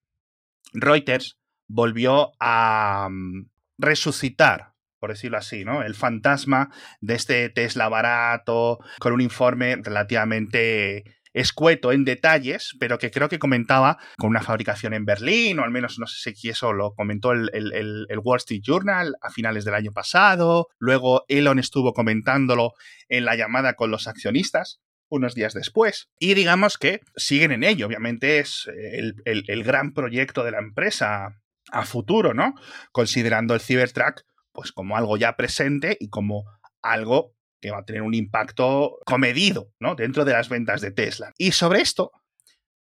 Reuters 0.73 1.39
volvió 1.69 2.33
a, 2.41 3.07
mm, 3.09 3.48
resucitar, 3.79 4.73
por 4.99 5.09
decirlo 5.09 5.37
así, 5.37 5.65
¿no? 5.65 5.81
El 5.81 5.95
fantasma 5.95 6.69
de 7.01 7.15
este 7.15 7.49
Tesla 7.49 7.89
barato, 7.89 8.79
con 8.99 9.13
un 9.13 9.21
informe 9.21 9.77
relativamente 9.77 11.19
escueto 11.33 11.91
en 11.91 12.05
detalles, 12.05 12.75
pero 12.79 12.97
que 12.97 13.11
creo 13.11 13.29
que 13.29 13.39
comentaba 13.39 13.97
con 14.17 14.29
una 14.29 14.41
fabricación 14.41 14.93
en 14.93 15.05
Berlín, 15.05 15.59
o 15.59 15.63
al 15.63 15.71
menos 15.71 15.99
no 15.99 16.07
sé 16.07 16.33
si 16.35 16.49
eso 16.49 16.73
lo 16.73 16.93
comentó 16.93 17.31
el, 17.31 17.49
el, 17.53 18.19
Wall 18.19 18.37
Street 18.37 18.61
Journal 18.63 19.15
a 19.21 19.29
finales 19.29 19.63
del 19.63 19.75
año 19.75 19.91
pasado. 19.91 20.67
Luego 20.79 21.23
Elon 21.27 21.59
estuvo 21.59 21.93
comentándolo 21.93 22.73
en 23.07 23.25
la 23.25 23.35
llamada 23.35 23.75
con 23.75 23.91
los 23.91 24.07
accionistas 24.07 24.81
unos 25.07 25.33
días 25.33 25.53
después. 25.53 26.09
Y 26.19 26.33
digamos 26.33 26.77
que 26.77 27.01
siguen 27.15 27.51
en 27.51 27.63
ello. 27.63 27.87
Obviamente 27.87 28.39
es 28.39 28.67
el, 28.67 29.15
el 29.25 29.63
gran 29.63 29.93
proyecto 29.93 30.43
de 30.43 30.51
la 30.51 30.59
empresa 30.59 31.39
a 31.71 31.85
futuro, 31.85 32.33
¿no? 32.33 32.55
Considerando 32.91 33.53
el 33.53 33.61
Cybertruck 33.61 34.23
pues 34.51 34.71
como 34.71 34.97
algo 34.97 35.17
ya 35.17 35.35
presente 35.35 35.95
y 35.99 36.09
como 36.09 36.45
algo 36.81 37.33
que 37.61 37.71
va 37.71 37.79
a 37.79 37.85
tener 37.85 38.01
un 38.01 38.13
impacto 38.13 38.97
comedido, 39.05 39.71
¿no? 39.79 39.95
Dentro 39.95 40.25
de 40.25 40.33
las 40.33 40.49
ventas 40.49 40.81
de 40.81 40.91
Tesla. 40.91 41.33
Y 41.37 41.51
sobre 41.51 41.81
esto 41.81 42.11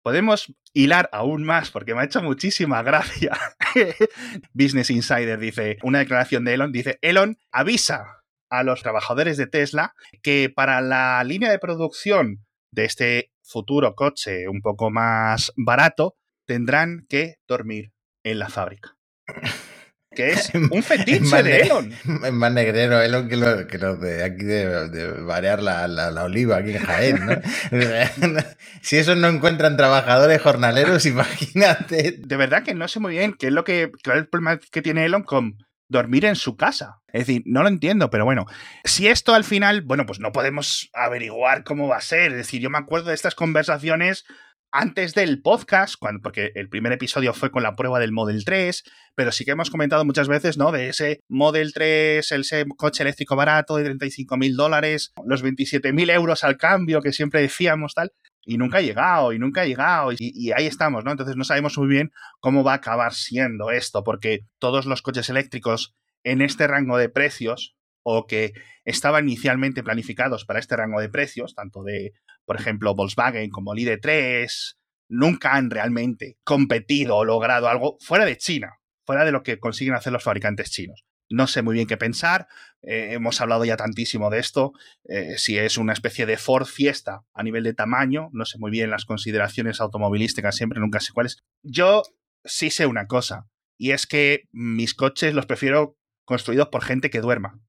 podemos 0.03 0.53
hilar 0.73 1.09
aún 1.13 1.45
más 1.45 1.71
porque 1.71 1.95
me 1.95 2.01
ha 2.01 2.05
hecho 2.05 2.23
muchísima 2.23 2.83
gracia. 2.83 3.37
Business 4.53 4.91
Insider 4.91 5.39
dice, 5.39 5.79
una 5.83 5.99
declaración 5.99 6.45
de 6.45 6.55
Elon, 6.55 6.73
dice, 6.73 6.99
Elon 7.03 7.39
avisa 7.53 8.23
a 8.51 8.63
los 8.63 8.83
trabajadores 8.83 9.37
de 9.37 9.47
Tesla 9.47 9.95
que 10.23 10.51
para 10.55 10.81
la 10.81 11.23
línea 11.25 11.51
de 11.51 11.59
producción 11.59 12.47
de 12.73 12.85
este 12.85 13.33
futuro 13.43 13.95
coche 13.95 14.49
un 14.49 14.61
poco 14.63 14.91
más 14.91 15.53
barato, 15.57 16.17
tendrán 16.47 17.07
que 17.09 17.37
dormir 17.47 17.93
en 18.31 18.39
la 18.39 18.49
fábrica. 18.49 18.97
Que 20.15 20.31
es 20.31 20.51
un 20.55 20.83
fetiche 20.83 21.43
de 21.43 21.61
Elon. 21.61 21.93
Es 22.25 22.33
más 22.33 22.51
negrero 22.51 23.01
Elon 23.01 23.29
que 23.29 23.37
los 23.37 23.67
que 23.67 23.79
de 23.79 24.25
aquí 24.25 24.43
de, 24.43 25.13
variar 25.23 25.63
la, 25.63 25.87
la, 25.87 26.25
oliva 26.25 26.57
aquí 26.57 26.73
en 26.73 26.83
Jaén, 26.83 27.27
¿no? 27.27 27.37
si 28.81 28.97
esos 28.97 29.17
no 29.17 29.29
encuentran 29.29 29.77
trabajadores 29.77 30.41
jornaleros, 30.41 31.05
imagínate. 31.07 32.17
De 32.19 32.37
verdad 32.37 32.65
que 32.65 32.75
no 32.75 32.89
sé 32.89 33.01
muy 33.01 33.13
bien 33.13 33.35
qué 33.35 33.49
es 33.49 33.53
lo 33.53 33.65
que. 33.65 33.83
es 33.83 34.13
el 34.13 34.29
problema 34.29 34.59
que 34.59 34.83
tiene 34.83 35.05
Elon 35.05 35.23
con 35.23 35.59
dormir 35.89 36.25
en 36.25 36.37
su 36.37 36.57
casa. 36.57 37.01
Es 37.13 37.27
decir, 37.27 37.43
no 37.47 37.63
lo 37.63 37.69
entiendo, 37.69 38.11
pero 38.11 38.25
bueno, 38.25 38.47
si 38.85 39.09
esto 39.09 39.35
al 39.35 39.45
final, 39.45 39.83
bueno, 39.83 40.05
pues 40.07 40.21
no 40.21 40.33
podemos 40.33 40.91
averiguar 40.93 41.65
cómo 41.65 41.87
va 41.89 41.99
a 41.99 42.03
ser. 42.03 42.33
Es 42.33 42.39
decir, 42.39 42.61
yo 42.61 42.71
me 42.71 42.79
acuerdo 42.79 43.09
de 43.09 43.15
estas 43.15 43.35
conversaciones 43.35 44.25
antes 44.71 45.15
del 45.15 45.41
podcast, 45.41 45.95
porque 46.23 46.53
el 46.55 46.69
primer 46.69 46.93
episodio 46.93 47.33
fue 47.33 47.51
con 47.51 47.63
la 47.63 47.75
prueba 47.75 47.99
del 47.99 48.13
Model 48.13 48.45
3, 48.45 48.83
pero 49.15 49.33
sí 49.33 49.45
que 49.45 49.53
hemos 49.53 49.71
comentado 49.71 50.05
muchas 50.05 50.29
veces, 50.29 50.59
¿no? 50.59 50.73
De 50.73 50.91
ese 50.91 51.21
Model 51.29 51.73
3, 51.73 52.33
ese 52.33 52.65
coche 52.77 53.03
eléctrico 53.03 53.35
barato 53.37 53.77
de 53.77 53.85
35 53.85 54.37
mil 54.37 54.57
dólares, 54.57 55.13
los 55.25 55.43
27 55.43 55.93
mil 55.93 56.11
euros 56.11 56.45
al 56.45 56.57
cambio 56.57 57.01
que 57.01 57.13
siempre 57.13 57.41
decíamos, 57.41 57.95
tal, 57.95 58.13
y 58.45 58.59
nunca 58.59 58.79
ha 58.79 58.83
llegado, 58.83 59.33
y 59.33 59.39
nunca 59.39 59.63
ha 59.63 59.67
llegado, 59.67 60.13
y, 60.13 60.17
y, 60.19 60.53
ahí 60.53 60.67
estamos, 60.67 61.05
¿no? 61.05 61.11
Entonces 61.11 61.37
no 61.37 61.45
sabemos 61.45 61.77
muy 61.79 61.89
bien 61.89 62.11
cómo 62.41 62.65
va 62.65 62.73
a 62.73 62.77
acabar 62.77 63.15
siendo 63.15 63.71
esto, 63.71 64.05
porque 64.05 64.41
todos 64.59 64.87
los 64.87 65.03
coches 65.03 65.29
eléctricos 65.31 65.95
en 66.25 66.43
este 66.43 66.67
rango 66.67 66.99
de 66.99 67.09
precios, 67.09 67.77
o 68.03 68.27
que 68.27 68.53
estaban 68.85 69.29
inicialmente 69.29 69.83
planificados 69.83 70.47
para 70.47 70.61
este 70.61 70.77
rango 70.77 71.01
de 71.01 71.11
precios, 71.11 71.55
tanto 71.55 71.83
de, 71.83 72.13
por 72.49 72.59
ejemplo, 72.59 72.95
Volkswagen 72.95 73.51
como 73.51 73.75
el 73.75 73.81
ID3, 73.81 74.79
nunca 75.11 75.55
han 75.55 75.69
realmente 75.69 76.39
competido 76.45 77.17
o 77.17 77.25
logrado 77.27 77.69
algo 77.69 77.99
fuera 78.01 78.25
de 78.25 78.39
China, 78.39 78.81
fuera 79.05 79.27
de 79.27 79.33
lo 79.33 79.43
que 79.43 79.61
consiguen 79.61 79.95
hacer 79.95 80.15
los 80.15 80.25
fabricantes 80.25 80.71
chinos. 80.71 81.05
No 81.29 81.47
sé 81.47 81.61
muy 81.61 81.75
bien 81.75 81.87
qué 81.87 81.99
pensar, 81.99 82.49
eh, 82.81 83.11
hemos 83.13 83.43
hablado 83.43 83.67
ya 83.67 83.77
tantísimo 83.77 84.31
de 84.31 84.39
esto, 84.39 84.73
eh, 85.11 85.35
si 85.37 85.59
es 85.59 85.77
una 85.77 85.93
especie 85.93 86.25
de 86.25 86.39
Ford 86.39 86.65
Fiesta 86.65 87.21
a 87.35 87.43
nivel 87.43 87.65
de 87.65 87.75
tamaño, 87.75 88.31
no 88.33 88.47
sé 88.47 88.57
muy 88.59 88.71
bien 88.71 88.89
las 88.89 89.05
consideraciones 89.05 89.83
automovilísticas 89.83 90.57
siempre, 90.57 90.81
nunca 90.81 91.01
sé 91.01 91.13
cuáles. 91.13 91.45
Yo 91.63 92.03
sí 92.45 92.71
sé 92.71 92.87
una 92.87 93.07
cosa, 93.07 93.47
y 93.77 93.91
es 93.91 94.07
que 94.07 94.49
mis 94.53 94.95
coches 94.95 95.35
los 95.35 95.45
prefiero 95.45 95.99
construidos 96.25 96.69
por 96.69 96.83
gente 96.83 97.11
que 97.11 97.21
duerma, 97.21 97.61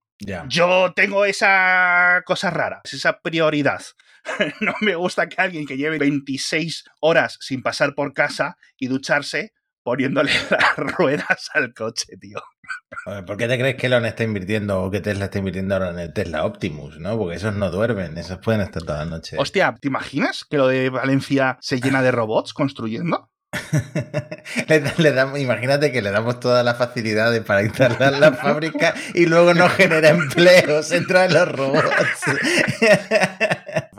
yo 0.47 0.93
tengo 0.95 1.25
esa 1.25 2.23
cosa 2.25 2.49
rara, 2.49 2.81
esa 2.83 3.21
prioridad. 3.21 3.81
no 4.61 4.73
me 4.81 4.95
gusta 4.95 5.27
que 5.27 5.41
alguien 5.41 5.65
que 5.65 5.77
lleve 5.77 5.97
26 5.97 6.83
horas 7.01 7.37
sin 7.39 7.61
pasar 7.61 7.95
por 7.95 8.13
casa 8.13 8.57
y 8.77 8.87
ducharse 8.87 9.53
poniéndole 9.83 10.31
las 10.49 10.75
ruedas 10.77 11.49
al 11.53 11.73
coche, 11.73 12.17
tío. 12.19 12.41
¿Por 13.25 13.37
qué 13.37 13.47
te 13.47 13.57
crees 13.57 13.75
que 13.75 13.87
Elon 13.87 14.05
está 14.05 14.23
invirtiendo 14.23 14.83
o 14.83 14.91
que 14.91 15.01
Tesla 15.01 15.25
está 15.25 15.39
invirtiendo 15.39 15.73
ahora 15.73 15.89
en 15.89 15.99
el 15.99 16.13
Tesla 16.13 16.45
Optimus, 16.45 16.99
no? 16.99 17.17
Porque 17.17 17.37
esos 17.37 17.55
no 17.55 17.71
duermen, 17.71 18.17
esos 18.17 18.37
pueden 18.39 18.61
estar 18.61 18.83
toda 18.83 18.99
la 18.99 19.05
noche. 19.05 19.37
Hostia, 19.39 19.75
¿te 19.79 19.87
imaginas 19.87 20.45
que 20.47 20.57
lo 20.57 20.67
de 20.67 20.89
Valencia 20.89 21.57
se 21.61 21.79
llena 21.79 22.03
de 22.03 22.11
robots 22.11 22.53
construyendo? 22.53 23.31
le, 24.97 25.11
damos, 25.11 25.39
imagínate 25.39 25.91
que 25.91 26.03
le 26.03 26.11
damos 26.11 26.39
todas 26.39 26.63
las 26.63 26.77
facilidades 26.77 27.43
para 27.43 27.63
instalar 27.63 28.13
la 28.19 28.33
fábrica 28.33 28.93
y 29.15 29.25
luego 29.25 29.55
no 29.55 29.67
genera 29.69 30.09
empleos, 30.09 30.91
entra 30.91 31.25
en 31.25 31.33
los 31.33 31.51
robots. 31.51 32.21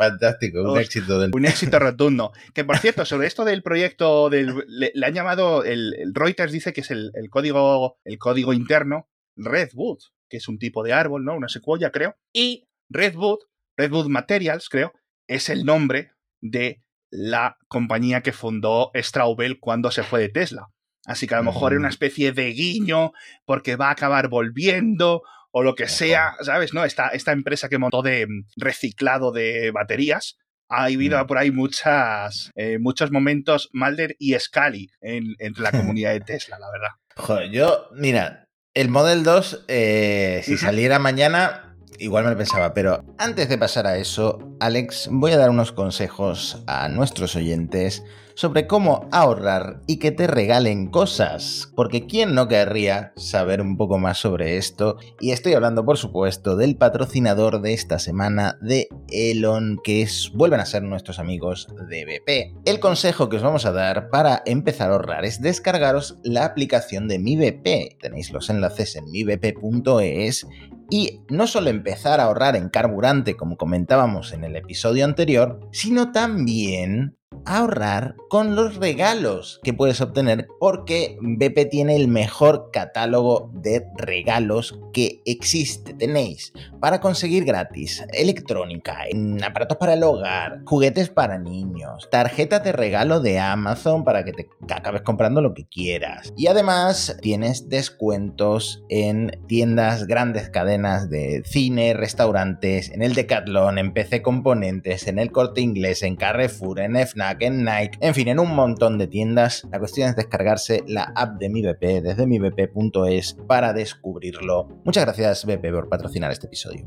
Fantástico, 0.00 0.62
un 0.62 0.78
éxito 0.78 1.20
del... 1.20 1.30
Un 1.34 1.44
éxito 1.44 1.78
rotundo. 1.78 2.32
Que 2.54 2.64
por 2.64 2.78
cierto, 2.78 3.04
sobre 3.04 3.26
esto 3.26 3.44
del 3.44 3.62
proyecto, 3.62 4.30
del, 4.30 4.64
le, 4.66 4.92
han 5.04 5.12
llamado, 5.12 5.62
el, 5.62 5.94
Reuters 6.14 6.52
dice 6.52 6.72
que 6.72 6.80
es 6.80 6.90
el, 6.90 7.12
código, 7.28 7.98
el 8.04 8.18
código 8.18 8.54
interno 8.54 9.10
Redwood, 9.36 9.98
que 10.30 10.38
es 10.38 10.48
un 10.48 10.58
tipo 10.58 10.82
de 10.82 10.94
árbol, 10.94 11.26
¿no? 11.26 11.34
Una 11.34 11.50
secuoya, 11.50 11.90
creo. 11.90 12.16
Y 12.32 12.66
Redwood, 12.88 13.40
Redwood 13.76 14.06
Materials, 14.06 14.70
creo, 14.70 14.94
es 15.28 15.50
el 15.50 15.66
nombre 15.66 16.12
de 16.40 16.82
la 17.10 17.58
compañía 17.68 18.22
que 18.22 18.32
fundó 18.32 18.92
Straubel 18.94 19.60
cuando 19.60 19.90
se 19.90 20.02
fue 20.02 20.20
de 20.20 20.30
Tesla. 20.30 20.70
Así 21.04 21.26
que 21.26 21.34
a 21.34 21.38
lo 21.38 21.44
mejor 21.44 21.72
era 21.72 21.80
una 21.80 21.90
especie 21.90 22.32
de 22.32 22.52
guiño 22.52 23.12
porque 23.44 23.76
va 23.76 23.88
a 23.88 23.92
acabar 23.92 24.28
volviendo 24.28 25.22
o 25.52 25.62
lo 25.62 25.74
que 25.74 25.88
sea, 25.88 26.34
¿sabes? 26.42 26.74
¿No? 26.74 26.84
Esta, 26.84 27.08
esta 27.08 27.32
empresa 27.32 27.68
que 27.68 27.78
montó 27.78 28.02
de 28.02 28.26
mm, 28.26 28.44
reciclado 28.56 29.32
de 29.32 29.70
baterías. 29.70 30.36
Ha 30.68 30.84
habido 30.84 31.26
por 31.26 31.38
ahí 31.38 31.50
muchas, 31.50 32.52
eh, 32.54 32.78
muchos 32.78 33.10
momentos 33.10 33.70
Malder 33.72 34.14
y 34.20 34.38
Scali 34.38 34.88
en, 35.00 35.34
entre 35.38 35.64
la 35.64 35.72
comunidad 35.72 36.12
de 36.12 36.20
Tesla, 36.20 36.58
la 36.58 36.70
verdad. 36.70 36.90
Joder, 37.16 37.50
yo, 37.50 37.88
mira, 37.92 38.44
el 38.74 38.88
Model 38.88 39.24
2, 39.24 39.64
eh, 39.66 40.42
si 40.44 40.56
saliera 40.56 41.00
mañana, 41.00 41.76
igual 41.98 42.24
me 42.24 42.30
lo 42.30 42.36
pensaba, 42.36 42.72
pero 42.72 43.04
antes 43.18 43.48
de 43.48 43.58
pasar 43.58 43.88
a 43.88 43.96
eso, 43.96 44.56
Alex, 44.60 45.08
voy 45.10 45.32
a 45.32 45.38
dar 45.38 45.50
unos 45.50 45.72
consejos 45.72 46.62
a 46.68 46.88
nuestros 46.88 47.34
oyentes 47.34 48.04
sobre 48.34 48.66
cómo 48.66 49.08
ahorrar 49.12 49.80
y 49.86 49.98
que 49.98 50.10
te 50.10 50.26
regalen 50.26 50.88
cosas, 50.88 51.72
porque 51.76 52.06
¿quién 52.06 52.34
no 52.34 52.48
querría 52.48 53.12
saber 53.16 53.60
un 53.60 53.76
poco 53.76 53.98
más 53.98 54.18
sobre 54.18 54.56
esto? 54.56 54.96
Y 55.20 55.30
estoy 55.32 55.54
hablando, 55.54 55.84
por 55.84 55.98
supuesto, 55.98 56.56
del 56.56 56.76
patrocinador 56.76 57.60
de 57.60 57.72
esta 57.72 57.98
semana, 57.98 58.58
de 58.60 58.88
Elon, 59.08 59.78
que 59.82 60.02
es, 60.02 60.30
vuelven 60.34 60.60
a 60.60 60.66
ser 60.66 60.82
nuestros 60.82 61.18
amigos 61.18 61.68
de 61.88 62.04
BP. 62.04 62.60
El 62.64 62.80
consejo 62.80 63.28
que 63.28 63.36
os 63.36 63.42
vamos 63.42 63.66
a 63.66 63.72
dar 63.72 64.10
para 64.10 64.42
empezar 64.46 64.90
a 64.90 64.94
ahorrar 64.94 65.24
es 65.24 65.40
descargaros 65.40 66.18
la 66.22 66.44
aplicación 66.44 67.08
de 67.08 67.18
Mi 67.18 67.36
BP. 67.36 67.98
Tenéis 68.00 68.30
los 68.30 68.50
enlaces 68.50 68.96
en 68.96 69.10
mibp.es 69.10 70.46
y 70.90 71.20
no 71.28 71.46
solo 71.46 71.70
empezar 71.70 72.20
a 72.20 72.24
ahorrar 72.24 72.56
en 72.56 72.68
carburante 72.68 73.36
como 73.36 73.56
comentábamos 73.56 74.32
en 74.32 74.44
el 74.44 74.56
episodio 74.56 75.04
anterior, 75.04 75.60
sino 75.72 76.10
también 76.10 77.16
ahorrar 77.44 78.16
con 78.28 78.54
los 78.54 78.76
regalos 78.76 79.60
que 79.62 79.72
puedes 79.72 80.00
obtener 80.00 80.48
porque 80.58 81.16
BP 81.20 81.70
tiene 81.70 81.96
el 81.96 82.08
mejor 82.08 82.70
catálogo 82.72 83.50
de 83.54 83.86
regalos 83.96 84.78
que 84.92 85.22
existe. 85.24 85.94
Tenéis 85.94 86.52
para 86.80 87.00
conseguir 87.00 87.44
gratis 87.44 88.04
electrónica, 88.12 88.98
aparatos 89.44 89.78
para 89.78 89.94
el 89.94 90.02
hogar, 90.02 90.62
juguetes 90.64 91.08
para 91.08 91.38
niños, 91.38 92.08
tarjetas 92.10 92.64
de 92.64 92.72
regalo 92.72 93.20
de 93.20 93.38
Amazon 93.38 94.04
para 94.04 94.24
que 94.24 94.32
te 94.32 94.48
acabes 94.68 95.02
comprando 95.02 95.40
lo 95.40 95.54
que 95.54 95.66
quieras. 95.66 96.32
Y 96.36 96.48
además 96.48 97.16
tienes 97.20 97.68
descuentos 97.68 98.84
en 98.88 99.40
tiendas, 99.46 100.06
grandes 100.06 100.50
cadenas 100.50 101.10
de 101.10 101.42
cine, 101.44 101.94
restaurantes, 101.94 102.90
en 102.90 103.02
el 103.02 103.14
Decathlon, 103.14 103.78
en 103.78 103.92
PC 103.92 104.22
Componentes, 104.22 105.06
en 105.06 105.18
el 105.18 105.32
Corte 105.32 105.60
Inglés, 105.60 106.02
en 106.02 106.16
Carrefour, 106.16 106.80
en 106.80 106.96
FNAC 106.96 107.19
en 107.40 107.64
Nike, 107.64 107.98
en 108.00 108.14
fin, 108.14 108.28
en 108.28 108.38
un 108.38 108.54
montón 108.54 108.98
de 108.98 109.06
tiendas. 109.06 109.66
La 109.70 109.78
cuestión 109.78 110.08
es 110.08 110.16
descargarse 110.16 110.82
la 110.86 111.12
app 111.14 111.38
de 111.38 111.48
mi 111.48 111.62
BP 111.62 112.02
desde 112.02 112.26
mibp.es 112.26 113.34
para 113.46 113.72
descubrirlo. 113.72 114.68
Muchas 114.84 115.04
gracias 115.04 115.44
BP 115.44 115.70
por 115.72 115.88
patrocinar 115.88 116.30
este 116.30 116.46
episodio. 116.46 116.86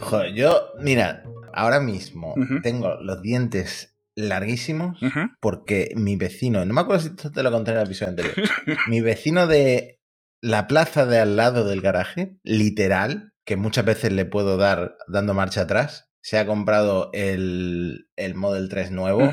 Joder, 0.00 0.34
yo, 0.34 0.68
mira, 0.80 1.24
ahora 1.52 1.80
mismo 1.80 2.34
tengo 2.62 2.96
los 3.00 3.22
dientes 3.22 3.96
larguísimos 4.14 4.98
porque 5.40 5.92
mi 5.96 6.16
vecino, 6.16 6.64
no 6.64 6.74
me 6.74 6.80
acuerdo 6.80 7.02
si 7.02 7.30
te 7.30 7.42
lo 7.42 7.52
conté 7.52 7.72
en 7.72 7.78
el 7.78 7.84
episodio 7.84 8.10
anterior, 8.10 8.34
mi 8.88 9.00
vecino 9.00 9.46
de 9.46 10.00
la 10.42 10.66
plaza 10.66 11.06
de 11.06 11.18
al 11.18 11.36
lado 11.36 11.66
del 11.66 11.80
garaje, 11.80 12.38
literal, 12.42 13.32
que 13.44 13.56
muchas 13.56 13.84
veces 13.84 14.12
le 14.12 14.24
puedo 14.24 14.56
dar 14.56 14.96
dando 15.08 15.34
marcha 15.34 15.62
atrás, 15.62 16.10
se 16.26 16.38
ha 16.38 16.46
comprado 16.46 17.10
el, 17.12 18.08
Model 18.34 18.68
3 18.68 18.90
nuevo 18.90 19.32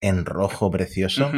en 0.00 0.24
rojo 0.24 0.72
precioso. 0.72 1.30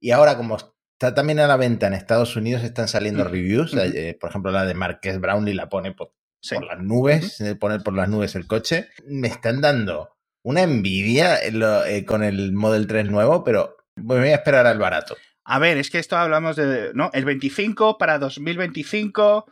Y 0.00 0.12
ahora, 0.12 0.38
como 0.38 0.56
está 0.56 1.14
también 1.14 1.40
a 1.40 1.46
la 1.46 1.58
venta 1.58 1.86
en 1.86 1.92
Estados 1.92 2.36
Unidos, 2.36 2.64
están 2.64 2.88
saliendo 2.88 3.24
reviews. 3.24 3.74
Eh, 3.74 4.16
por 4.18 4.30
ejemplo, 4.30 4.50
la 4.52 4.64
de 4.64 4.72
Marques 4.72 5.20
Brownlee 5.20 5.52
la 5.52 5.68
pone 5.68 5.92
por, 5.92 6.14
las 6.50 6.78
nubes, 6.80 7.36
poner 7.60 7.82
por 7.82 7.92
las 7.92 8.08
nubes 8.08 8.34
el 8.34 8.46
coche. 8.46 8.88
Me 9.06 9.28
están 9.28 9.60
dando 9.60 10.16
una 10.42 10.62
envidia 10.62 11.36
eh, 11.42 12.06
con 12.06 12.24
el 12.24 12.54
Model 12.54 12.86
3 12.86 13.10
nuevo, 13.10 13.44
pero 13.44 13.76
me 13.96 14.18
voy 14.18 14.28
a 14.28 14.36
esperar 14.36 14.66
al 14.66 14.78
barato. 14.78 15.18
A 15.44 15.58
ver, 15.58 15.76
es 15.76 15.90
que 15.90 15.98
esto 15.98 16.16
hablamos 16.16 16.56
de, 16.56 16.92
¿no? 16.94 17.10
El 17.12 17.26
25 17.26 17.98
para 17.98 18.18
2025, 18.18 19.44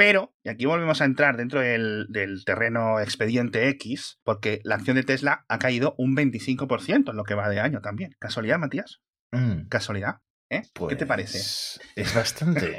pero, 0.00 0.32
y 0.42 0.48
aquí 0.48 0.64
volvemos 0.64 1.02
a 1.02 1.04
entrar 1.04 1.36
dentro 1.36 1.60
del, 1.60 2.08
terreno 2.46 3.00
expediente 3.00 3.68
X, 3.68 4.18
porque 4.24 4.62
la 4.64 4.76
acción 4.76 4.96
de 4.96 5.02
Tesla 5.02 5.44
ha 5.46 5.58
caído 5.58 5.94
un 5.98 6.16
25% 6.16 7.10
en 7.10 7.16
lo 7.16 7.24
que 7.24 7.34
va 7.34 7.50
de 7.50 7.60
año 7.60 7.82
también. 7.82 8.16
¿Casualidad, 8.18 8.58
Matías? 8.58 9.02
Mm. 9.30 9.68
¿Casualidad? 9.68 10.20
¿Eh? 10.48 10.62
¿Qué 10.88 10.96
te 10.96 11.04
parece? 11.04 11.36
Pues, 11.36 11.80
es 11.96 12.14
bastante. 12.14 12.78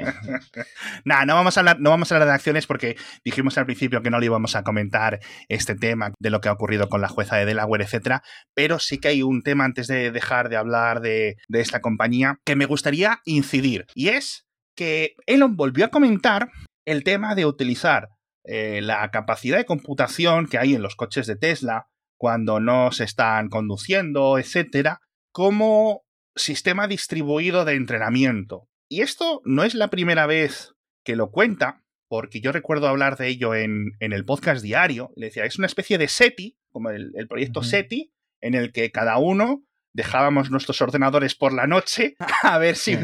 Nada, 1.04 1.24
no 1.24 1.36
vamos 1.36 1.56
a 1.56 1.60
hablar, 1.60 1.78
no 1.78 1.90
vamos 1.90 2.10
a 2.10 2.16
hablar 2.16 2.26
de 2.26 2.34
acciones 2.34 2.66
porque 2.66 2.96
dijimos 3.24 3.56
al 3.56 3.66
principio 3.66 4.02
que 4.02 4.10
no 4.10 4.18
le 4.18 4.26
íbamos 4.26 4.56
a 4.56 4.64
comentar 4.64 5.20
este 5.48 5.76
tema 5.76 6.12
de 6.18 6.30
lo 6.30 6.40
que 6.40 6.48
ha 6.48 6.52
ocurrido 6.52 6.88
con 6.88 7.02
la 7.02 7.08
jueza 7.08 7.36
de 7.36 7.44
Delaware, 7.44 7.84
etcétera. 7.84 8.24
Pero 8.52 8.80
sí 8.80 8.98
que 8.98 9.06
hay 9.06 9.22
un 9.22 9.42
tema 9.42 9.64
antes 9.64 9.86
de 9.86 10.10
dejar 10.10 10.48
de 10.48 10.56
hablar 10.56 11.00
de, 11.00 11.36
esta 11.52 11.80
compañía 11.80 12.40
que 12.44 12.56
me 12.56 12.66
gustaría 12.66 13.20
incidir. 13.26 13.86
Y 13.94 14.08
es 14.08 14.48
que 14.76 15.14
Elon 15.26 15.54
volvió 15.54 15.84
a 15.84 15.90
comentar 15.90 16.50
el 16.84 17.04
tema 17.04 17.34
de 17.34 17.46
utilizar 17.46 18.08
eh, 18.44 18.80
la 18.82 19.08
capacidad 19.10 19.58
de 19.58 19.64
computación 19.64 20.46
que 20.46 20.58
hay 20.58 20.74
en 20.74 20.82
los 20.82 20.96
coches 20.96 21.26
de 21.26 21.36
Tesla 21.36 21.86
cuando 22.16 22.60
no 22.60 22.92
se 22.92 23.04
están 23.04 23.48
conduciendo, 23.48 24.38
etcétera, 24.38 25.00
como 25.32 26.02
sistema 26.36 26.86
distribuido 26.88 27.64
de 27.64 27.74
entrenamiento. 27.74 28.68
Y 28.88 29.00
esto 29.00 29.40
no 29.44 29.64
es 29.64 29.74
la 29.74 29.88
primera 29.88 30.26
vez 30.26 30.74
que 31.04 31.16
lo 31.16 31.30
cuenta, 31.30 31.82
porque 32.08 32.40
yo 32.40 32.52
recuerdo 32.52 32.88
hablar 32.88 33.16
de 33.16 33.28
ello 33.28 33.54
en, 33.54 33.92
el 33.98 34.24
podcast 34.24 34.62
diario. 34.62 35.10
Le 35.16 35.26
decía, 35.26 35.44
es 35.44 35.58
una 35.58 35.66
especie 35.66 35.98
de 35.98 36.08
SETI, 36.08 36.58
como 36.70 36.90
el, 36.90 37.12
proyecto 37.28 37.62
SETI, 37.62 38.12
en 38.40 38.54
el 38.54 38.72
que 38.72 38.90
cada 38.90 39.18
uno 39.18 39.64
dejábamos 39.94 40.50
nuestros 40.50 40.80
ordenadores 40.80 41.34
por 41.34 41.52
la 41.52 41.66
noche 41.66 42.14
a 42.42 42.58
ver 42.58 42.76
si 42.76 42.98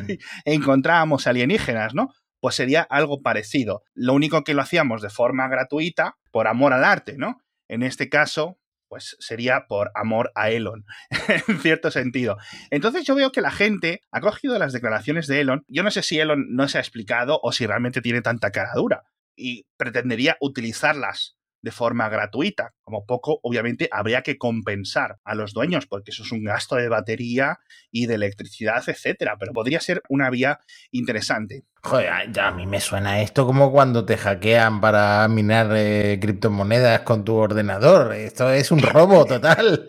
encontrábamos 0.44 1.26
alienígenas, 1.26 1.94
¿no? 1.94 2.08
Pues 2.40 2.54
sería 2.54 2.82
algo 2.82 3.22
parecido. 3.22 3.82
Lo 3.94 4.14
único 4.14 4.44
que 4.44 4.54
lo 4.54 4.62
hacíamos 4.62 5.02
de 5.02 5.10
forma 5.10 5.48
gratuita, 5.48 6.16
por 6.30 6.46
amor 6.46 6.72
al 6.72 6.84
arte, 6.84 7.16
¿no? 7.16 7.42
En 7.68 7.82
este 7.82 8.08
caso, 8.08 8.58
pues 8.88 9.16
sería 9.20 9.66
por 9.68 9.90
amor 9.94 10.32
a 10.34 10.50
Elon, 10.50 10.84
en 11.48 11.58
cierto 11.60 11.90
sentido. 11.90 12.38
Entonces 12.70 13.04
yo 13.04 13.14
veo 13.14 13.32
que 13.32 13.40
la 13.40 13.50
gente 13.50 14.00
ha 14.10 14.20
cogido 14.20 14.58
las 14.58 14.72
declaraciones 14.72 15.26
de 15.26 15.40
Elon, 15.40 15.64
yo 15.68 15.82
no 15.82 15.90
sé 15.90 16.02
si 16.02 16.18
Elon 16.18 16.46
no 16.50 16.68
se 16.68 16.78
ha 16.78 16.80
explicado 16.80 17.38
o 17.42 17.52
si 17.52 17.66
realmente 17.66 18.00
tiene 18.00 18.22
tanta 18.22 18.50
cara 18.50 18.72
dura, 18.74 19.04
y 19.36 19.66
pretendería 19.76 20.36
utilizarlas 20.40 21.37
de 21.62 21.70
forma 21.70 22.08
gratuita. 22.08 22.74
Como 22.82 23.04
poco, 23.04 23.40
obviamente, 23.42 23.88
habría 23.92 24.22
que 24.22 24.38
compensar 24.38 25.18
a 25.24 25.34
los 25.34 25.52
dueños, 25.52 25.86
porque 25.86 26.10
eso 26.10 26.22
es 26.22 26.32
un 26.32 26.44
gasto 26.44 26.76
de 26.76 26.88
batería 26.88 27.58
y 27.90 28.06
de 28.06 28.14
electricidad, 28.14 28.82
etcétera. 28.86 29.36
Pero 29.38 29.52
podría 29.52 29.80
ser 29.80 30.02
una 30.08 30.30
vía 30.30 30.60
interesante. 30.90 31.64
Joder, 31.80 32.32
ya 32.32 32.48
a 32.48 32.50
mí 32.50 32.66
me 32.66 32.80
suena 32.80 33.22
esto 33.22 33.46
como 33.46 33.70
cuando 33.70 34.04
te 34.04 34.16
hackean 34.16 34.80
para 34.80 35.26
minar 35.28 35.68
eh, 35.74 36.18
criptomonedas 36.20 37.00
con 37.00 37.24
tu 37.24 37.36
ordenador. 37.36 38.14
Esto 38.14 38.50
es 38.50 38.72
un 38.72 38.82
robo 38.82 39.24
total. 39.24 39.86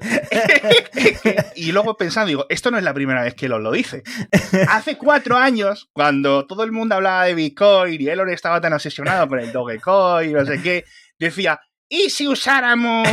y 1.55 1.71
luego 1.71 1.97
pensando, 1.97 2.27
digo, 2.27 2.45
esto 2.49 2.69
no 2.69 2.77
es 2.77 2.83
la 2.83 2.93
primera 2.93 3.23
vez 3.23 3.33
que 3.33 3.47
Elon 3.47 3.63
lo 3.63 3.71
dice. 3.71 4.03
Hace 4.69 4.97
cuatro 4.97 5.35
años, 5.37 5.89
cuando 5.91 6.45
todo 6.45 6.63
el 6.63 6.71
mundo 6.71 6.95
hablaba 6.95 7.25
de 7.25 7.33
Bitcoin 7.33 7.99
y 7.99 8.07
Elon 8.07 8.29
estaba 8.29 8.61
tan 8.61 8.73
obsesionado 8.73 9.27
con 9.27 9.39
el 9.39 9.51
Dogecoin 9.51 10.29
y 10.29 10.33
no 10.33 10.45
sé 10.45 10.61
qué, 10.61 10.85
decía, 11.19 11.59
¿y 11.87 12.09
si 12.09 12.27
usáramos 12.27 13.07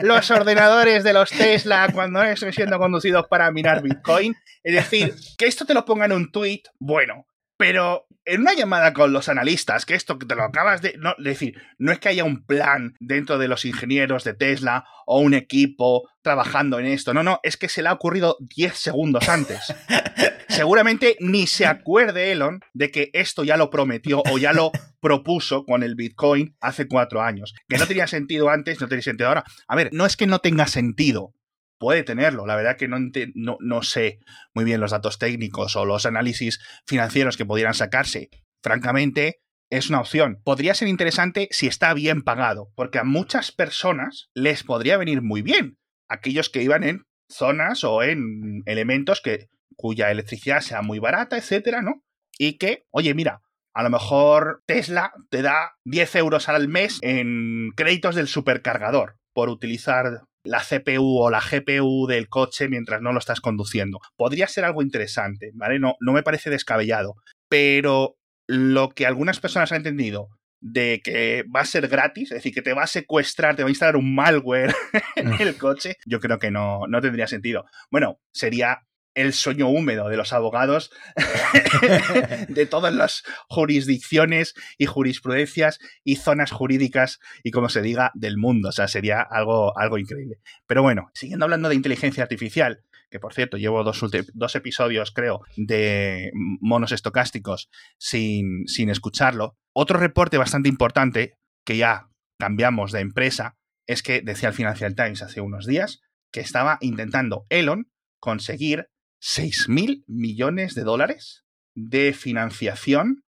los 0.00 0.30
ordenadores 0.30 1.04
de 1.04 1.12
los 1.12 1.30
Tesla 1.30 1.88
cuando 1.92 2.22
estén 2.22 2.52
siendo 2.52 2.78
conducidos 2.78 3.26
para 3.28 3.50
minar 3.50 3.82
Bitcoin? 3.82 4.34
Es 4.62 4.74
decir, 4.74 5.14
que 5.36 5.46
esto 5.46 5.64
te 5.64 5.74
lo 5.74 5.84
ponga 5.84 6.06
en 6.06 6.12
un 6.12 6.30
tweet, 6.32 6.62
bueno, 6.78 7.26
pero 7.56 8.06
en 8.26 8.40
una 8.40 8.54
llamada 8.54 8.92
con 8.92 9.12
los 9.12 9.28
analistas, 9.28 9.86
que 9.86 9.94
esto 9.94 10.18
que 10.18 10.26
te 10.26 10.34
lo 10.34 10.44
acabas 10.44 10.82
de. 10.82 10.94
No, 10.98 11.14
decir, 11.18 11.60
no 11.78 11.92
es 11.92 11.98
que 11.98 12.08
haya 12.08 12.24
un 12.24 12.44
plan 12.44 12.94
dentro 13.00 13.38
de 13.38 13.48
los 13.48 13.64
ingenieros 13.64 14.24
de 14.24 14.34
Tesla 14.34 14.84
o 15.06 15.20
un 15.20 15.34
equipo 15.34 16.08
trabajando 16.22 16.78
en 16.78 16.86
esto. 16.86 17.14
No, 17.14 17.22
no, 17.22 17.40
es 17.42 17.56
que 17.56 17.68
se 17.68 17.82
le 17.82 17.88
ha 17.88 17.92
ocurrido 17.92 18.36
10 18.40 18.74
segundos 18.74 19.28
antes. 19.28 19.60
Seguramente 20.48 21.16
ni 21.20 21.46
se 21.46 21.66
acuerde 21.66 22.32
Elon 22.32 22.60
de 22.72 22.90
que 22.90 23.10
esto 23.12 23.44
ya 23.44 23.56
lo 23.56 23.70
prometió 23.70 24.22
o 24.30 24.38
ya 24.38 24.52
lo 24.52 24.70
propuso 25.00 25.64
con 25.64 25.82
el 25.82 25.96
Bitcoin 25.96 26.56
hace 26.60 26.86
cuatro 26.86 27.22
años. 27.22 27.54
Que 27.68 27.76
no 27.76 27.86
tenía 27.86 28.06
sentido 28.06 28.50
antes, 28.50 28.80
no 28.80 28.88
tenía 28.88 29.02
sentido 29.02 29.28
ahora. 29.28 29.44
A 29.66 29.76
ver, 29.76 29.90
no 29.92 30.06
es 30.06 30.16
que 30.16 30.26
no 30.26 30.38
tenga 30.38 30.66
sentido 30.66 31.34
puede 31.78 32.02
tenerlo. 32.02 32.46
La 32.46 32.56
verdad 32.56 32.76
que 32.76 32.88
no, 32.88 32.98
no, 33.34 33.82
sé 33.82 34.18
muy 34.54 34.64
bien 34.64 34.80
los 34.80 34.90
datos 34.90 35.18
técnicos 35.18 35.76
o 35.76 35.84
los 35.84 36.06
análisis 36.06 36.60
financieros 36.86 37.36
que 37.36 37.46
pudieran 37.46 37.74
sacarse. 37.74 38.30
Francamente, 38.62 39.40
es 39.70 39.88
una 39.88 40.00
opción. 40.00 40.40
Podría 40.44 40.74
ser 40.74 40.88
interesante 40.88 41.48
si 41.50 41.66
está 41.66 41.94
bien 41.94 42.22
pagado, 42.22 42.70
porque 42.76 42.98
a 42.98 43.04
muchas 43.04 43.52
personas 43.52 44.30
les 44.34 44.62
podría 44.62 44.96
venir 44.96 45.22
muy 45.22 45.42
bien. 45.42 45.78
Aquellos 46.08 46.48
que 46.48 46.62
iban 46.62 46.84
en 46.84 47.02
zonas 47.28 47.84
o 47.84 48.02
en 48.02 48.62
elementos 48.66 49.20
que, 49.20 49.48
cuya 49.76 50.10
electricidad 50.10 50.60
sea 50.60 50.82
muy 50.82 50.98
barata, 50.98 51.36
etcétera, 51.36 51.82
¿no? 51.82 52.04
Y 52.38 52.58
que, 52.58 52.84
oye, 52.90 53.14
mira, 53.14 53.40
a 53.74 53.82
lo 53.82 53.90
mejor 53.90 54.62
Tesla 54.66 55.12
te 55.30 55.42
da 55.42 55.72
10 55.84 56.14
euros 56.16 56.48
al 56.48 56.68
mes 56.68 56.98
en 57.02 57.70
créditos 57.76 58.14
del 58.14 58.28
supercargador 58.28 59.16
por 59.32 59.48
utilizar 59.48 60.22
la 60.44 60.60
CPU 60.60 61.18
o 61.18 61.30
la 61.30 61.40
GPU 61.40 62.06
del 62.06 62.28
coche 62.28 62.68
mientras 62.68 63.00
no 63.02 63.12
lo 63.12 63.18
estás 63.18 63.40
conduciendo. 63.40 64.00
Podría 64.16 64.46
ser 64.46 64.64
algo 64.64 64.82
interesante, 64.82 65.50
¿vale? 65.54 65.78
No, 65.78 65.96
no 66.00 66.12
me 66.12 66.22
parece 66.22 66.50
descabellado, 66.50 67.16
pero 67.48 68.16
lo 68.46 68.90
que 68.90 69.06
algunas 69.06 69.40
personas 69.40 69.72
han 69.72 69.78
entendido 69.78 70.28
de 70.60 71.02
que 71.04 71.44
va 71.54 71.60
a 71.60 71.66
ser 71.66 71.88
gratis, 71.88 72.30
es 72.30 72.36
decir, 72.36 72.54
que 72.54 72.62
te 72.62 72.72
va 72.72 72.84
a 72.84 72.86
secuestrar, 72.86 73.54
te 73.54 73.62
va 73.62 73.68
a 73.68 73.70
instalar 73.70 73.96
un 73.96 74.14
malware 74.14 74.74
en 75.16 75.32
el 75.40 75.56
coche, 75.56 75.96
yo 76.06 76.20
creo 76.20 76.38
que 76.38 76.50
no, 76.50 76.86
no 76.88 77.00
tendría 77.02 77.26
sentido. 77.26 77.66
Bueno, 77.90 78.18
sería 78.32 78.80
el 79.14 79.32
sueño 79.32 79.68
húmedo 79.68 80.08
de 80.08 80.16
los 80.16 80.32
abogados 80.32 80.90
de 82.48 82.66
todas 82.66 82.94
las 82.94 83.24
jurisdicciones 83.48 84.54
y 84.78 84.86
jurisprudencias 84.86 85.78
y 86.02 86.16
zonas 86.16 86.50
jurídicas 86.50 87.20
y 87.42 87.50
como 87.50 87.68
se 87.68 87.82
diga 87.82 88.10
del 88.14 88.36
mundo. 88.36 88.68
O 88.68 88.72
sea, 88.72 88.88
sería 88.88 89.20
algo, 89.22 89.76
algo 89.78 89.98
increíble. 89.98 90.38
Pero 90.66 90.82
bueno, 90.82 91.10
siguiendo 91.14 91.44
hablando 91.44 91.68
de 91.68 91.76
inteligencia 91.76 92.22
artificial, 92.22 92.82
que 93.10 93.20
por 93.20 93.32
cierto 93.32 93.56
llevo 93.56 93.84
dos, 93.84 94.04
dos 94.32 94.56
episodios, 94.56 95.12
creo, 95.12 95.42
de 95.56 96.32
monos 96.34 96.92
estocásticos 96.92 97.70
sin, 97.98 98.66
sin 98.66 98.90
escucharlo. 98.90 99.56
Otro 99.72 99.98
reporte 99.98 100.38
bastante 100.38 100.68
importante, 100.68 101.36
que 101.64 101.76
ya 101.76 102.08
cambiamos 102.38 102.92
de 102.92 103.00
empresa, 103.00 103.56
es 103.86 104.02
que 104.02 104.20
decía 104.20 104.48
el 104.48 104.54
Financial 104.54 104.94
Times 104.94 105.22
hace 105.22 105.40
unos 105.40 105.66
días 105.66 106.00
que 106.32 106.40
estaba 106.40 106.78
intentando 106.80 107.46
Elon 107.48 107.88
conseguir 108.18 108.88
6 109.26 109.70
mil 109.70 110.04
millones 110.06 110.74
de 110.74 110.82
dólares 110.82 111.44
de 111.74 112.12
financiación 112.12 113.24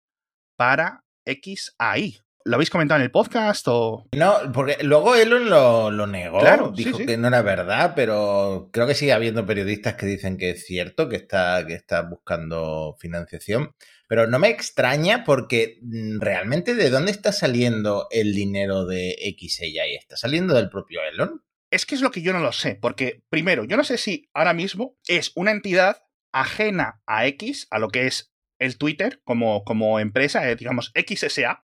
para 0.57 1.05
XAI. 1.25 2.19
¿Lo 2.45 2.57
habéis 2.57 2.71
comentado 2.71 2.99
en 2.99 3.05
el 3.05 3.13
podcast 3.13 3.65
o...? 3.69 4.05
No, 4.13 4.35
porque 4.53 4.79
luego 4.83 5.15
Elon 5.15 5.49
lo, 5.49 5.93
lo 5.93 6.09
negó, 6.09 6.41
claro, 6.41 6.73
dijo 6.73 6.99
que 6.99 7.17
no 7.17 7.29
era 7.29 7.43
verdad, 7.43 7.93
pero 7.95 8.71
creo 8.73 8.89
que 8.89 8.97
sigue 8.97 9.13
habiendo 9.13 9.47
periodistas 9.47 9.95
que 9.95 10.07
dicen 10.07 10.37
que 10.37 10.51
es 10.51 10.67
cierto, 10.67 11.09
que 11.09 11.15
está, 11.15 11.65
que 11.65 11.75
está 11.75 12.03
buscando 12.03 12.97
financiación. 12.99 13.71
Pero 14.09 14.27
no 14.27 14.41
me 14.41 14.49
extraña 14.49 15.23
porque 15.23 15.79
mm, 15.81 16.19
realmente 16.19 16.75
de 16.75 16.91
dónde 16.91 17.13
está 17.13 17.31
saliendo 17.31 18.09
el 18.11 18.35
dinero 18.35 18.85
de 18.85 19.17
XAI. 19.39 19.95
¿Está 19.95 20.17
saliendo 20.17 20.55
del 20.55 20.71
propio 20.71 21.03
Elon? 21.05 21.41
Es 21.75 21.87
que 21.87 21.97
es 21.97 22.03
lo 22.03 22.13
que 22.13 22.23
yo 22.23 22.33
no 22.33 22.39
lo 22.39 22.53
sé, 22.53 22.77
porque 22.77 23.25
primero, 23.31 23.65
yo 23.65 23.77
no 23.77 23.83
sé 23.83 23.99
si 23.99 24.31
ahora 24.33 24.55
mismo 24.55 24.97
es 25.09 25.33
una 25.35 25.51
entidad 25.51 26.05
ajena 26.33 27.03
a 27.05 27.27
X, 27.27 27.67
a 27.69 27.81
lo 27.81 27.89
que 27.89 28.07
es 28.07 28.33
el 28.61 28.79
Twitter 28.79 29.21
como, 29.25 29.65
como 29.65 29.99
empresa, 29.99 30.49
eh, 30.49 30.55
digamos 30.55 30.93
XSA. 30.95 31.67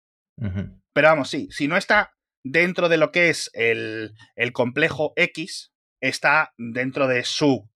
Pero 0.94 1.08
vamos, 1.08 1.28
sí, 1.28 1.48
si 1.50 1.68
no 1.68 1.76
está 1.76 2.14
dentro 2.42 2.88
de 2.88 2.96
lo 2.96 3.12
que 3.12 3.28
es 3.28 3.50
el, 3.52 4.14
el 4.36 4.54
complejo 4.54 5.12
X, 5.16 5.74
está 6.00 6.54
dentro 6.56 7.06
de 7.06 7.22
su 7.24 7.68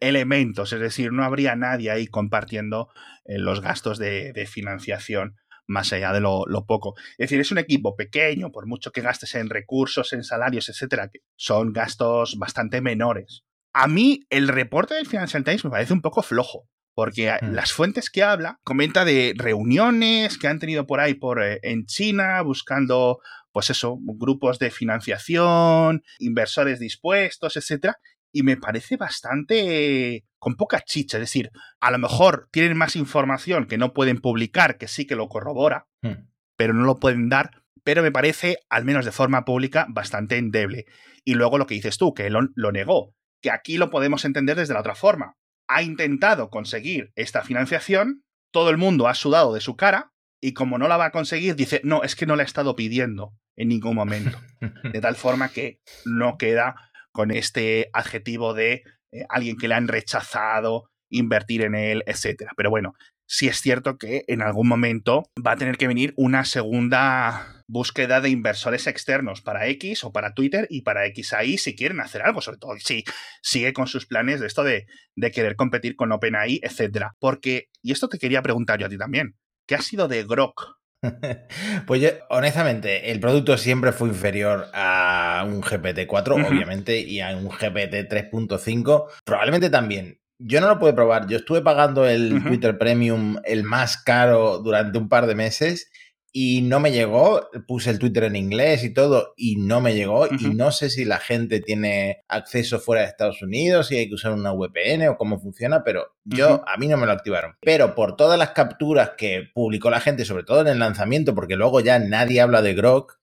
elementos, 0.00 0.72
es 0.72 0.78
decir, 0.78 1.10
no 1.10 1.24
habría 1.24 1.56
nadie 1.56 1.90
ahí 1.90 2.06
compartiendo 2.06 2.88
eh, 3.24 3.38
los 3.38 3.60
gastos 3.60 3.98
de, 3.98 4.32
de, 4.32 4.46
financiación 4.46 5.34
más 5.66 5.92
allá 5.92 6.12
de 6.12 6.20
lo, 6.20 6.44
poco. 6.66 6.94
Es 7.12 7.28
decir, 7.28 7.40
es 7.40 7.52
un 7.52 7.58
equipo 7.58 7.96
pequeño, 7.96 8.50
por 8.52 8.66
mucho 8.66 8.92
que 8.92 9.00
gastes 9.00 9.34
en 9.34 9.50
recursos, 9.50 10.12
en 10.12 10.24
salarios, 10.24 10.68
etcétera, 10.68 11.08
que 11.08 11.20
son 11.36 11.72
gastos 11.72 12.38
bastante 12.38 12.80
menores. 12.80 13.44
A 13.72 13.88
mí, 13.88 14.20
el 14.30 14.48
reporte 14.48 14.94
del 14.94 15.06
Financial 15.06 15.44
Times 15.44 15.64
me 15.64 15.70
parece 15.70 15.92
un 15.92 16.02
poco 16.02 16.22
flojo. 16.22 16.68
Porque 16.96 17.32
mm. 17.32 17.52
las 17.52 17.72
fuentes 17.72 18.08
que 18.08 18.22
habla, 18.22 18.60
comenta 18.62 19.04
de 19.04 19.34
reuniones 19.36 20.38
que 20.38 20.46
han 20.46 20.60
tenido 20.60 20.86
por 20.86 21.00
ahí 21.00 21.14
por, 21.14 21.42
eh, 21.42 21.58
en 21.64 21.86
China, 21.86 22.40
buscando 22.42 23.18
pues 23.54 23.70
eso, 23.70 23.98
grupos 24.00 24.58
de 24.58 24.72
financiación, 24.72 26.02
inversores 26.18 26.80
dispuestos, 26.80 27.56
etcétera, 27.56 27.98
y 28.34 28.42
me 28.42 28.56
parece 28.56 28.96
bastante 28.96 30.24
con 30.38 30.56
poca 30.56 30.80
chicha. 30.80 31.18
Es 31.18 31.22
decir, 31.22 31.50
a 31.80 31.92
lo 31.92 31.98
mejor 31.98 32.48
tienen 32.50 32.76
más 32.76 32.96
información 32.96 33.66
que 33.66 33.78
no 33.78 33.94
pueden 33.94 34.20
publicar, 34.20 34.76
que 34.76 34.88
sí 34.88 35.06
que 35.06 35.14
lo 35.14 35.28
corrobora, 35.28 35.86
hmm. 36.02 36.26
pero 36.56 36.74
no 36.74 36.84
lo 36.84 36.98
pueden 36.98 37.28
dar. 37.28 37.62
Pero 37.84 38.02
me 38.02 38.10
parece, 38.10 38.58
al 38.68 38.84
menos 38.84 39.04
de 39.04 39.12
forma 39.12 39.44
pública, 39.44 39.86
bastante 39.88 40.36
endeble. 40.36 40.86
Y 41.24 41.34
luego 41.34 41.58
lo 41.58 41.66
que 41.66 41.74
dices 41.74 41.96
tú, 41.96 42.12
que 42.12 42.26
Elon 42.26 42.52
lo 42.56 42.72
negó, 42.72 43.14
que 43.40 43.52
aquí 43.52 43.78
lo 43.78 43.88
podemos 43.88 44.24
entender 44.24 44.56
desde 44.56 44.74
la 44.74 44.80
otra 44.80 44.96
forma. 44.96 45.36
Ha 45.68 45.82
intentado 45.82 46.50
conseguir 46.50 47.12
esta 47.14 47.42
financiación, 47.42 48.24
todo 48.50 48.70
el 48.70 48.78
mundo 48.78 49.06
ha 49.06 49.14
sudado 49.14 49.54
de 49.54 49.60
su 49.60 49.76
cara, 49.76 50.12
y 50.40 50.54
como 50.54 50.76
no 50.76 50.88
la 50.88 50.96
va 50.96 51.06
a 51.06 51.12
conseguir, 51.12 51.54
dice, 51.54 51.80
no, 51.84 52.02
es 52.02 52.16
que 52.16 52.26
no 52.26 52.34
la 52.34 52.42
he 52.42 52.46
estado 52.46 52.74
pidiendo 52.74 53.32
en 53.54 53.68
ningún 53.68 53.94
momento. 53.94 54.40
De 54.92 55.00
tal 55.00 55.14
forma 55.14 55.50
que 55.50 55.80
no 56.04 56.36
queda 56.36 56.74
con 57.14 57.30
este 57.30 57.88
adjetivo 57.92 58.54
de 58.54 58.82
eh, 59.12 59.24
alguien 59.28 59.56
que 59.56 59.68
le 59.68 59.74
han 59.74 59.88
rechazado 59.88 60.90
invertir 61.08 61.62
en 61.62 61.76
él, 61.76 62.02
etc. 62.06 62.50
Pero 62.56 62.70
bueno, 62.70 62.94
sí 63.26 63.46
es 63.46 63.60
cierto 63.60 63.96
que 63.96 64.24
en 64.26 64.42
algún 64.42 64.66
momento 64.66 65.22
va 65.46 65.52
a 65.52 65.56
tener 65.56 65.76
que 65.78 65.86
venir 65.86 66.12
una 66.16 66.44
segunda 66.44 67.62
búsqueda 67.68 68.20
de 68.20 68.30
inversores 68.30 68.88
externos 68.88 69.40
para 69.40 69.68
X 69.68 70.02
o 70.02 70.12
para 70.12 70.34
Twitter 70.34 70.66
y 70.68 70.82
para 70.82 71.06
XAI 71.06 71.56
si 71.56 71.76
quieren 71.76 72.00
hacer 72.00 72.22
algo, 72.22 72.40
sobre 72.40 72.58
todo 72.58 72.72
si 72.78 73.04
sigue 73.42 73.72
con 73.72 73.86
sus 73.86 74.06
planes 74.06 74.40
de 74.40 74.48
esto 74.48 74.64
de, 74.64 74.86
de 75.16 75.30
querer 75.30 75.54
competir 75.54 75.94
con 75.94 76.10
OpenAI, 76.10 76.60
etc. 76.62 77.12
Porque, 77.20 77.68
y 77.80 77.92
esto 77.92 78.08
te 78.08 78.18
quería 78.18 78.42
preguntar 78.42 78.80
yo 78.80 78.86
a 78.86 78.90
ti 78.90 78.98
también, 78.98 79.36
¿qué 79.68 79.76
ha 79.76 79.82
sido 79.82 80.08
de 80.08 80.24
Grok 80.24 80.83
Pues 81.86 82.00
yo, 82.00 82.08
honestamente, 82.30 83.10
el 83.10 83.20
producto 83.20 83.56
siempre 83.58 83.92
fue 83.92 84.08
inferior 84.08 84.68
a 84.72 85.44
un 85.46 85.62
GPT-4, 85.62 86.46
obviamente, 86.46 87.00
y 87.00 87.20
a 87.20 87.36
un 87.36 87.48
GPT 87.48 88.08
3.5, 88.08 89.06
probablemente 89.24 89.70
también. 89.70 90.18
Yo 90.38 90.60
no 90.60 90.68
lo 90.68 90.78
puedo 90.78 90.94
probar. 90.94 91.26
Yo 91.28 91.36
estuve 91.36 91.62
pagando 91.62 92.06
el 92.06 92.42
Twitter 92.42 92.76
Premium, 92.76 93.36
el 93.44 93.62
más 93.62 93.96
caro, 93.96 94.58
durante 94.58 94.98
un 94.98 95.08
par 95.08 95.26
de 95.26 95.34
meses 95.34 95.90
y 96.36 96.62
no 96.62 96.80
me 96.80 96.90
llegó. 96.90 97.48
Puse 97.68 97.90
el 97.90 98.00
Twitter 98.00 98.24
en 98.24 98.34
inglés 98.34 98.82
y 98.82 98.92
todo 98.92 99.34
y 99.36 99.56
no 99.56 99.80
me 99.80 99.94
llegó. 99.94 100.26
Y 100.26 100.48
no 100.48 100.72
sé 100.72 100.90
si 100.90 101.04
la 101.04 101.18
gente 101.18 101.60
tiene 101.60 102.24
acceso 102.28 102.80
fuera 102.80 103.02
de 103.02 103.08
Estados 103.08 103.40
Unidos, 103.40 103.86
si 103.86 103.96
hay 103.96 104.08
que 104.08 104.16
usar 104.16 104.32
una 104.32 104.52
VPN 104.52 105.08
o 105.08 105.16
cómo 105.16 105.38
funciona, 105.38 105.84
pero 105.84 106.16
yo 106.24 106.64
a 106.66 106.76
mí 106.76 106.88
no 106.88 106.96
me 106.96 107.06
lo 107.06 107.12
activaron. 107.12 107.54
Pero 107.62 107.94
por 107.94 108.16
todas 108.16 108.36
las 108.36 108.50
capturas 108.50 109.12
que 109.16 109.44
publicó 109.54 109.90
la 109.90 110.00
gente, 110.00 110.24
sobre 110.24 110.42
todo 110.42 110.60
en 110.60 110.66
el 110.66 110.80
lanzamiento, 110.80 111.36
porque 111.36 111.54
luego 111.54 111.78
ya 111.80 112.00
nadie 112.00 112.40
habla 112.40 112.62
de 112.62 112.74
Grok, 112.74 113.20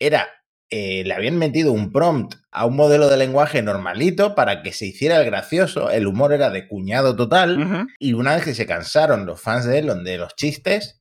era 0.00 0.26
eh, 0.70 1.04
le 1.04 1.14
habían 1.14 1.38
metido 1.38 1.70
un 1.70 1.92
prompt 1.92 2.34
a 2.50 2.66
un 2.66 2.74
modelo 2.74 3.08
de 3.08 3.16
lenguaje 3.16 3.62
normalito 3.62 4.34
para 4.34 4.62
que 4.62 4.72
se 4.72 4.86
hiciera 4.86 5.20
el 5.20 5.26
gracioso, 5.26 5.88
el 5.90 6.08
humor 6.08 6.32
era 6.32 6.50
de 6.50 6.66
cuñado 6.66 7.14
total, 7.14 7.86
y 8.00 8.14
una 8.14 8.34
vez 8.34 8.44
que 8.44 8.54
se 8.54 8.66
cansaron 8.66 9.24
los 9.24 9.40
fans 9.40 9.66
de 9.66 9.78
Elon 9.78 10.02
de 10.02 10.18
los 10.18 10.34
chistes, 10.34 10.98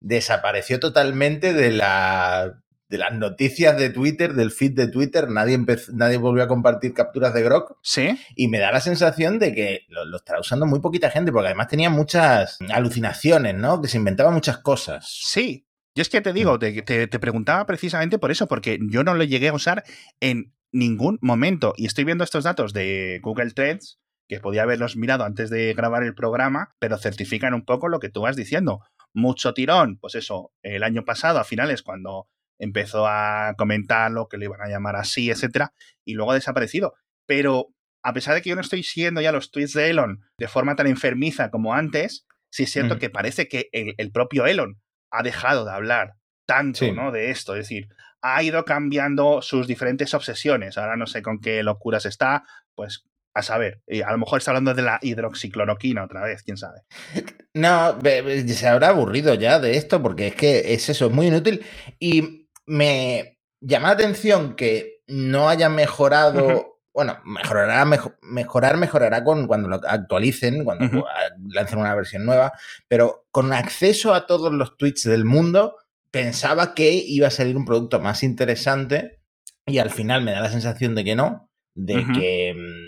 desapareció 0.00 0.80
totalmente 0.80 1.52
de 1.52 1.70
la 1.70 2.62
de 2.90 2.98
las 2.98 3.12
noticias 3.12 3.78
de 3.78 3.90
Twitter, 3.90 4.34
del 4.34 4.50
feed 4.50 4.72
de 4.72 4.88
Twitter, 4.88 5.28
nadie, 5.30 5.56
nadie 5.92 6.16
volvió 6.16 6.42
a 6.42 6.48
compartir 6.48 6.92
capturas 6.92 7.32
de 7.32 7.42
Grok. 7.44 7.78
Sí. 7.82 8.18
Y 8.34 8.48
me 8.48 8.58
da 8.58 8.72
la 8.72 8.80
sensación 8.80 9.38
de 9.38 9.54
que 9.54 9.86
lo, 9.88 10.16
está 10.16 10.40
usando 10.40 10.66
muy 10.66 10.80
poquita 10.80 11.08
gente, 11.08 11.30
porque 11.30 11.46
además 11.46 11.68
tenía 11.68 11.88
muchas 11.88 12.58
alucinaciones, 12.68 13.54
¿no? 13.54 13.80
Que 13.80 13.86
se 13.86 13.96
inventaba 13.96 14.32
muchas 14.32 14.58
cosas. 14.58 15.08
Sí. 15.08 15.68
Yo 15.94 16.02
es 16.02 16.08
que 16.08 16.20
te 16.20 16.32
digo, 16.32 16.58
te, 16.58 16.82
te, 16.82 17.06
te 17.06 17.18
preguntaba 17.20 17.64
precisamente 17.64 18.18
por 18.18 18.32
eso, 18.32 18.48
porque 18.48 18.80
yo 18.90 19.04
no 19.04 19.14
lo 19.14 19.22
llegué 19.22 19.48
a 19.48 19.52
usar 19.52 19.84
en 20.18 20.52
ningún 20.72 21.18
momento. 21.22 21.74
Y 21.76 21.86
estoy 21.86 22.02
viendo 22.02 22.24
estos 22.24 22.42
datos 22.42 22.72
de 22.72 23.20
Google 23.22 23.52
Trends, 23.52 23.99
que 24.30 24.38
podía 24.38 24.62
haberlos 24.62 24.96
mirado 24.96 25.24
antes 25.24 25.50
de 25.50 25.74
grabar 25.74 26.04
el 26.04 26.14
programa, 26.14 26.76
pero 26.78 26.98
certifican 26.98 27.52
un 27.52 27.64
poco 27.64 27.88
lo 27.88 27.98
que 27.98 28.10
tú 28.10 28.20
vas 28.20 28.36
diciendo 28.36 28.80
mucho 29.12 29.54
tirón, 29.54 29.98
pues 29.98 30.14
eso, 30.14 30.52
el 30.62 30.84
año 30.84 31.04
pasado, 31.04 31.40
a 31.40 31.44
finales, 31.44 31.82
cuando 31.82 32.28
empezó 32.60 33.08
a 33.08 33.54
comentar 33.58 34.12
lo 34.12 34.28
que 34.28 34.38
le 34.38 34.44
iban 34.44 34.60
a 34.62 34.68
llamar 34.68 34.94
así, 34.94 35.32
etcétera, 35.32 35.72
y 36.04 36.14
luego 36.14 36.30
ha 36.30 36.34
desaparecido. 36.34 36.94
Pero 37.26 37.74
a 38.04 38.12
pesar 38.12 38.36
de 38.36 38.42
que 38.42 38.50
yo 38.50 38.54
no 38.54 38.60
estoy 38.60 38.84
siguiendo 38.84 39.20
ya 39.20 39.32
los 39.32 39.50
tweets 39.50 39.72
de 39.72 39.90
Elon 39.90 40.20
de 40.38 40.46
forma 40.46 40.76
tan 40.76 40.86
enfermiza 40.86 41.50
como 41.50 41.74
antes, 41.74 42.24
sí 42.52 42.62
es 42.62 42.70
cierto 42.70 43.00
que 43.00 43.10
parece 43.10 43.48
que 43.48 43.68
el, 43.72 44.12
propio 44.12 44.46
Elon 44.46 44.80
ha 45.10 45.24
dejado 45.24 45.64
de 45.64 45.72
hablar 45.72 46.14
tanto 46.46 46.92
¿no? 46.92 47.10
de 47.10 47.30
esto. 47.30 47.56
Es 47.56 47.64
decir, 47.64 47.88
ha 48.22 48.40
ido 48.44 48.64
cambiando 48.64 49.42
sus 49.42 49.66
diferentes 49.66 50.14
obsesiones. 50.14 50.78
Ahora 50.78 50.96
no 50.96 51.08
sé 51.08 51.20
con 51.20 51.40
qué 51.40 51.64
locuras 51.64 52.06
está, 52.06 52.44
pues 52.76 53.04
a 53.34 53.42
saber, 53.42 53.82
a 54.04 54.12
lo 54.12 54.18
mejor 54.18 54.38
está 54.38 54.50
hablando 54.50 54.74
de 54.74 54.82
la 54.82 54.98
hidroxicloroquina 55.02 56.04
otra 56.04 56.22
vez, 56.22 56.42
quién 56.42 56.56
sabe. 56.56 56.82
No, 57.52 57.98
se 58.00 58.68
habrá 58.68 58.90
aburrido 58.90 59.34
ya 59.34 59.58
de 59.58 59.76
esto 59.76 60.00
porque 60.00 60.28
es 60.28 60.34
que 60.36 60.72
es 60.72 60.88
eso, 60.88 61.06
es 61.06 61.12
muy 61.12 61.26
inútil. 61.26 61.64
Y 61.98 62.48
me 62.64 63.40
llama 63.60 63.88
la 63.88 63.94
atención 63.94 64.54
que 64.54 65.00
no 65.08 65.48
haya 65.48 65.68
mejorado. 65.68 66.66
Bueno, 66.92 67.20
mejorará, 67.24 67.84
mejorar 68.20 68.76
mejorará 68.76 69.22
con 69.22 69.46
cuando 69.46 69.68
lo 69.68 69.76
actualicen, 69.76 70.64
cuando 70.64 71.06
lancen 71.48 71.78
una 71.78 71.94
versión 71.94 72.26
nueva, 72.26 72.52
pero 72.88 73.28
con 73.30 73.52
acceso 73.52 74.12
a 74.12 74.26
todos 74.26 74.52
los 74.52 74.76
tweets 74.76 75.04
del 75.04 75.24
mundo, 75.24 75.76
pensaba 76.10 76.74
que 76.74 76.92
iba 76.92 77.28
a 77.28 77.30
salir 77.30 77.56
un 77.56 77.64
producto 77.64 78.00
más 78.00 78.24
interesante 78.24 79.20
y 79.66 79.78
al 79.78 79.90
final 79.90 80.22
me 80.22 80.32
da 80.32 80.40
la 80.40 80.50
sensación 80.50 80.96
de 80.96 81.04
que 81.04 81.14
no, 81.14 81.48
de 81.76 82.04
que 82.12 82.54
mm, 82.56 82.79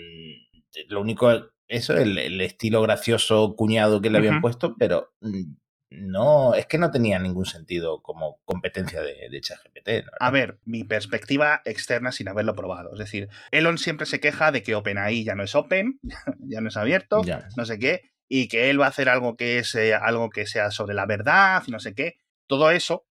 lo 0.87 1.01
único, 1.01 1.31
eso, 1.67 1.97
el, 1.97 2.41
estilo 2.41 2.81
gracioso 2.81 3.55
cuñado 3.55 4.01
que 4.01 4.09
le 4.09 4.17
habían 4.17 4.41
puesto, 4.41 4.75
pero 4.77 5.13
mm, 5.21 5.53
no, 5.95 6.55
es 6.55 6.65
que 6.65 6.77
no 6.77 6.91
tenía 6.91 7.19
ningún 7.19 7.45
sentido 7.45 8.01
como 8.01 8.39
competencia 8.45 9.01
de, 9.01 9.29
de 9.29 9.41
ChatGPT. 9.41 10.07
A 10.19 10.31
ver, 10.31 10.59
mi 10.65 10.83
perspectiva 10.83 11.61
externa 11.65 12.11
sin 12.11 12.27
haberlo 12.29 12.55
probado. 12.55 12.93
Es 12.93 12.99
decir, 12.99 13.29
Elon 13.51 13.77
siempre 13.77 14.05
se 14.05 14.19
queja 14.19 14.51
de 14.51 14.63
que 14.63 14.75
OpenAI 14.75 15.23
ya 15.23 15.35
no 15.35 15.43
es 15.43 15.55
open, 15.55 15.99
ya 16.39 16.61
no 16.61 16.69
es 16.69 16.77
abierto, 16.77 17.21
no 17.55 17.65
sé 17.65 17.79
qué, 17.79 18.13
y 18.27 18.47
que 18.47 18.69
él 18.69 18.81
va 18.81 18.85
a 18.85 18.89
hacer 18.89 19.09
algo 19.09 19.35
que, 19.35 19.59
es, 19.59 19.75
eh, 19.75 19.93
algo 19.93 20.29
que 20.29 20.47
sea 20.47 20.71
sobre 20.71 20.95
la 20.95 21.05
verdad 21.05 21.63
y 21.67 21.71
no 21.71 21.79
sé 21.79 21.93
qué. 21.93 22.17
Todo 22.47 22.71
eso 22.71 23.05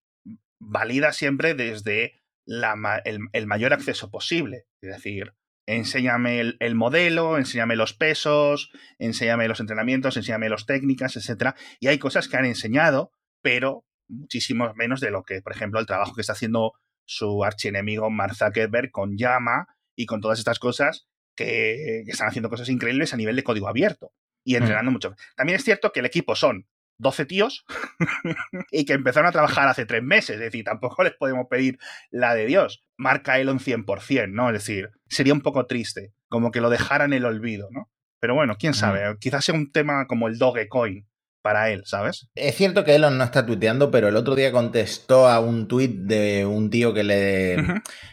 valida 0.59 1.13
siempre 1.13 1.55
desde 1.55 2.21
la, 2.45 3.01
el, 3.05 3.21
el 3.33 3.47
mayor 3.47 3.73
acceso 3.73 4.11
posible. 4.11 4.67
Es 4.81 4.91
decir, 4.91 5.35
enséñame 5.67 6.41
el, 6.41 6.75
modelo, 6.75 7.39
enséñame 7.39 7.77
los 7.77 7.95
pesos, 7.95 8.71
enséñame 8.99 9.49
los 9.49 9.61
entrenamientos, 9.61 10.17
enséñame 10.17 10.49
las 10.49 10.67
técnicas, 10.67 11.17
etc. 11.17 11.55
Y 11.81 11.89
hay 11.89 11.99
cosas 11.99 12.29
que 12.29 12.37
han 12.37 12.45
enseñado, 12.45 13.13
pero 13.43 13.85
muchísimo 14.09 14.73
menos 14.75 15.01
de 15.01 15.11
lo 15.11 15.23
que, 15.23 15.41
por 15.43 15.53
ejemplo, 15.53 15.81
el 15.81 15.87
trabajo 15.87 16.15
que 16.15 16.21
está 16.21 16.33
haciendo 16.33 16.73
su 17.05 17.45
archienemigo 17.45 18.11
Mark 18.11 18.35
Zuckerberg 18.37 18.91
con 18.91 19.17
Llama 19.17 19.67
y 19.97 20.07
con 20.07 20.21
todas 20.21 20.39
estas 20.39 20.59
cosas 20.59 21.09
que, 21.35 22.01
están 22.07 22.29
haciendo 22.29 22.51
cosas 22.51 22.69
increíbles 22.69 23.15
a 23.15 23.17
nivel 23.17 23.37
de 23.37 23.45
código 23.45 23.69
abierto 23.69 24.13
y 24.45 24.55
mm. 24.55 24.57
entrenando 24.57 24.91
mucho. 24.91 25.15
También 25.37 25.57
es 25.57 25.65
cierto 25.65 25.93
que 25.93 26.01
el 26.01 26.07
equipo 26.07 26.35
son 26.35 26.67
12 26.99 27.27
tíos 27.27 27.65
y 28.71 28.85
que 28.85 28.93
empezaron 28.93 29.29
a 29.29 29.33
trabajar 29.33 29.69
hace 29.69 29.87
tres 29.87 30.03
meses. 30.03 30.37
Es 30.37 30.41
decir, 30.41 30.65
tampoco 30.65 31.03
les 31.03 31.15
podemos 31.15 31.47
pedir 31.49 31.79
la 32.11 32.35
de 32.35 32.47
Dios. 32.47 32.83
Marca 32.97 33.39
Elon 33.39 33.59
100%, 33.59 34.31
¿no? 34.31 34.49
Es 34.49 34.55
decir, 34.55 34.91
sería 35.09 35.33
un 35.33 35.41
poco 35.41 35.67
triste, 35.67 36.13
como 36.29 36.51
que 36.51 36.61
lo 36.61 36.71
dejaran 36.71 37.13
en 37.13 37.19
el 37.19 37.25
olvido, 37.25 37.69
¿no? 37.71 37.91
Pero 38.21 38.35
bueno, 38.35 38.57
quién 38.57 38.73
sabe, 38.73 39.17
quizás 39.19 39.45
sea 39.45 39.55
un 39.55 39.73
tema 39.73 40.07
como 40.07 40.29
el 40.29 40.39
Dogecoin, 40.39 41.09
para 41.43 41.71
él, 41.71 41.83
¿sabes? 41.85 42.29
Es 42.35 42.57
cierto 42.57 42.85
que 42.85 42.95
Elon 42.95 43.19
no 43.19 43.25
está 43.25 43.45
tuiteando, 43.45 43.91
pero 43.91 44.09
el 44.09 44.17
otro 44.17 44.35
día 44.35 44.53
contestó 44.53 45.29
a 45.29 45.41
un 45.41 45.69
tuit 45.69 45.93
de 45.93 46.47
un 46.47 46.71
tío 46.71 46.95
que 46.95 47.05
le 47.05 47.57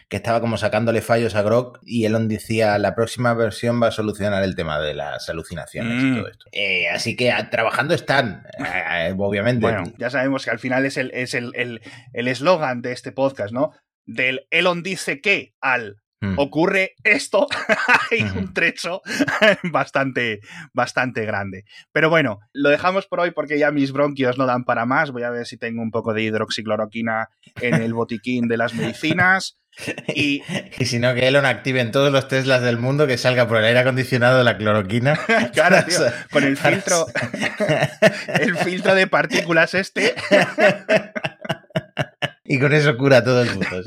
que 0.08 0.16
estaba 0.16 0.40
como 0.40 0.58
sacándole 0.58 1.00
fallos 1.00 1.36
a 1.36 1.42
Grok 1.42 1.78
y 1.82 2.04
Elon 2.04 2.28
decía 2.28 2.76
la 2.78 2.94
próxima 2.94 3.32
versión 3.34 3.80
va 3.80 3.86
a 3.86 3.92
solucionar 3.92 4.42
el 4.42 4.56
tema 4.56 4.80
de 4.80 4.94
las 4.94 5.28
alucinaciones 5.28 6.02
y 6.02 6.06
mm. 6.06 6.16
todo 6.16 6.28
esto. 6.28 6.46
Eh, 6.52 6.88
así 6.88 7.16
que 7.16 7.30
ah, 7.30 7.48
trabajando 7.48 7.94
están, 7.94 8.44
eh, 8.58 9.14
obviamente. 9.16 9.62
Bueno, 9.62 9.84
ya 9.96 10.10
sabemos 10.10 10.44
que 10.44 10.50
al 10.50 10.58
final 10.58 10.84
es 10.84 10.96
el 10.96 11.10
es 11.12 11.34
el 11.34 11.80
eslogan 12.12 12.78
el, 12.78 12.82
de 12.82 12.92
este 12.92 13.12
podcast, 13.12 13.52
¿no? 13.52 13.72
Del 14.04 14.46
Elon 14.50 14.82
dice 14.82 15.20
que 15.20 15.54
al 15.60 16.02
Mm. 16.22 16.34
ocurre 16.38 16.96
esto, 17.02 17.46
hay 18.10 18.22
un 18.22 18.52
trecho 18.52 19.00
bastante, 19.64 20.40
bastante 20.74 21.24
grande. 21.24 21.64
Pero 21.92 22.10
bueno, 22.10 22.40
lo 22.52 22.68
dejamos 22.68 23.06
por 23.06 23.20
hoy 23.20 23.30
porque 23.30 23.58
ya 23.58 23.70
mis 23.70 23.92
bronquios 23.92 24.36
no 24.36 24.44
dan 24.44 24.64
para 24.64 24.84
más. 24.84 25.12
Voy 25.12 25.22
a 25.22 25.30
ver 25.30 25.46
si 25.46 25.56
tengo 25.56 25.80
un 25.80 25.90
poco 25.90 26.12
de 26.12 26.22
hidroxicloroquina 26.22 27.30
en 27.60 27.74
el 27.74 27.94
botiquín 27.94 28.48
de 28.48 28.58
las 28.58 28.74
medicinas. 28.74 29.56
Y, 30.14 30.42
y 30.78 30.84
si 30.84 30.98
no, 30.98 31.14
que 31.14 31.26
Elon 31.26 31.46
active 31.46 31.80
en 31.80 31.90
todos 31.90 32.12
los 32.12 32.28
Teslas 32.28 32.60
del 32.60 32.76
mundo 32.76 33.06
que 33.06 33.16
salga 33.16 33.48
por 33.48 33.56
el 33.56 33.64
aire 33.64 33.78
acondicionado 33.80 34.44
la 34.44 34.58
cloroquina. 34.58 35.18
claro, 35.54 35.78
con 36.30 36.44
el 36.44 36.58
filtro, 36.58 37.06
el 38.40 38.56
filtro 38.56 38.94
de 38.94 39.06
partículas 39.06 39.72
este 39.72 40.14
Y 42.44 42.58
con 42.58 42.72
eso 42.72 42.96
cura 42.96 43.22
todos 43.22 43.46
los 43.54 43.86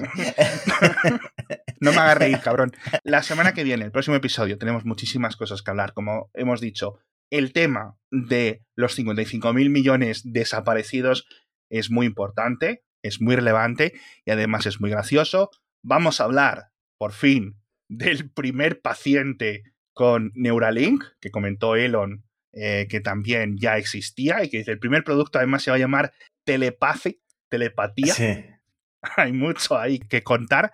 no 1.84 1.92
me 1.92 1.98
hagas 2.00 2.18
reír, 2.18 2.40
cabrón. 2.44 2.72
La 3.04 3.24
semana 3.24 3.54
que 3.54 3.64
viene, 3.64 3.86
el 3.86 3.92
próximo 3.92 4.16
episodio, 4.16 4.58
tenemos 4.58 4.86
muchísimas 4.86 5.36
cosas 5.36 5.62
que 5.62 5.72
hablar. 5.72 5.94
Como 5.94 6.32
hemos 6.34 6.62
dicho, 6.62 7.00
el 7.30 7.54
tema 7.54 7.98
de 8.12 8.64
los 8.76 8.96
55 8.96 9.54
mil 9.54 9.70
millones 9.70 10.22
desaparecidos 10.24 11.28
es 11.70 11.90
muy 11.90 12.06
importante, 12.06 12.84
es 13.04 13.22
muy 13.22 13.36
relevante 13.36 13.94
y 14.26 14.32
además 14.32 14.66
es 14.66 14.80
muy 14.80 14.90
gracioso. 14.90 15.50
Vamos 15.84 16.22
a 16.22 16.26
hablar, 16.26 16.72
por 16.98 17.12
fin, 17.12 17.60
del 17.90 18.32
primer 18.32 18.82
paciente 18.82 19.64
con 19.94 20.32
Neuralink, 20.36 21.04
que 21.20 21.32
comentó 21.32 21.76
Elon, 21.76 22.24
eh, 22.54 22.88
que 22.90 23.00
también 23.00 23.58
ya 23.58 23.78
existía 23.78 24.44
y 24.44 24.50
que 24.50 24.60
dice, 24.60 24.72
el 24.72 24.80
primer 24.80 25.04
producto 25.04 25.40
además 25.40 25.64
se 25.64 25.72
va 25.72 25.78
a 25.78 25.80
llamar 25.80 26.14
telepathy, 26.46 27.22
telepatía. 27.50 28.14
Sí. 28.14 28.46
Hay 29.18 29.34
mucho 29.34 29.78
ahí 29.78 30.00
que 30.00 30.24
contar 30.24 30.74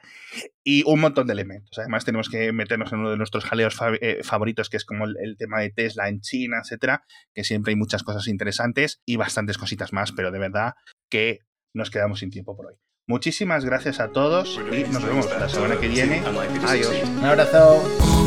y 0.70 0.84
un 0.86 1.00
montón 1.00 1.26
de 1.26 1.34
elementos. 1.34 1.80
Además, 1.80 2.06
tenemos 2.06 2.30
que 2.30 2.52
meternos 2.54 2.94
en 2.94 3.00
uno 3.00 3.10
de 3.10 3.18
nuestros 3.18 3.44
jaleos 3.44 3.76
eh, 4.02 4.20
favoritos, 4.22 4.70
que 4.70 4.78
es 4.78 4.86
como 4.86 5.06
el, 5.06 5.36
tema 5.36 5.62
de 5.62 5.72
Tesla 5.72 6.08
en 6.10 6.22
China, 6.22 6.60
etcétera, 6.62 7.02
que 7.34 7.44
siempre 7.44 7.72
hay 7.72 7.76
muchas 7.76 8.04
cosas 8.04 8.28
interesantes 8.28 9.02
y 9.04 9.16
bastantes 9.16 9.58
cositas 9.58 9.94
más, 9.94 10.12
pero 10.12 10.30
de 10.30 10.38
verdad 10.38 10.74
que 11.10 11.40
nos 11.74 11.90
quedamos 11.90 12.20
sin 12.20 12.30
tiempo 12.30 12.56
por 12.56 12.68
hoy. 12.68 12.76
Muchísimas 13.08 13.66
gracias 13.66 14.00
a 14.00 14.10
todos 14.10 14.60
y 14.72 14.84
nos 14.92 15.04
vemos 15.04 15.26
la 15.40 15.50
semana 15.50 15.80
que 15.80 15.88
viene. 15.88 16.22
Adiós. 16.68 17.02
Un 17.04 17.26
abrazo. 17.26 18.19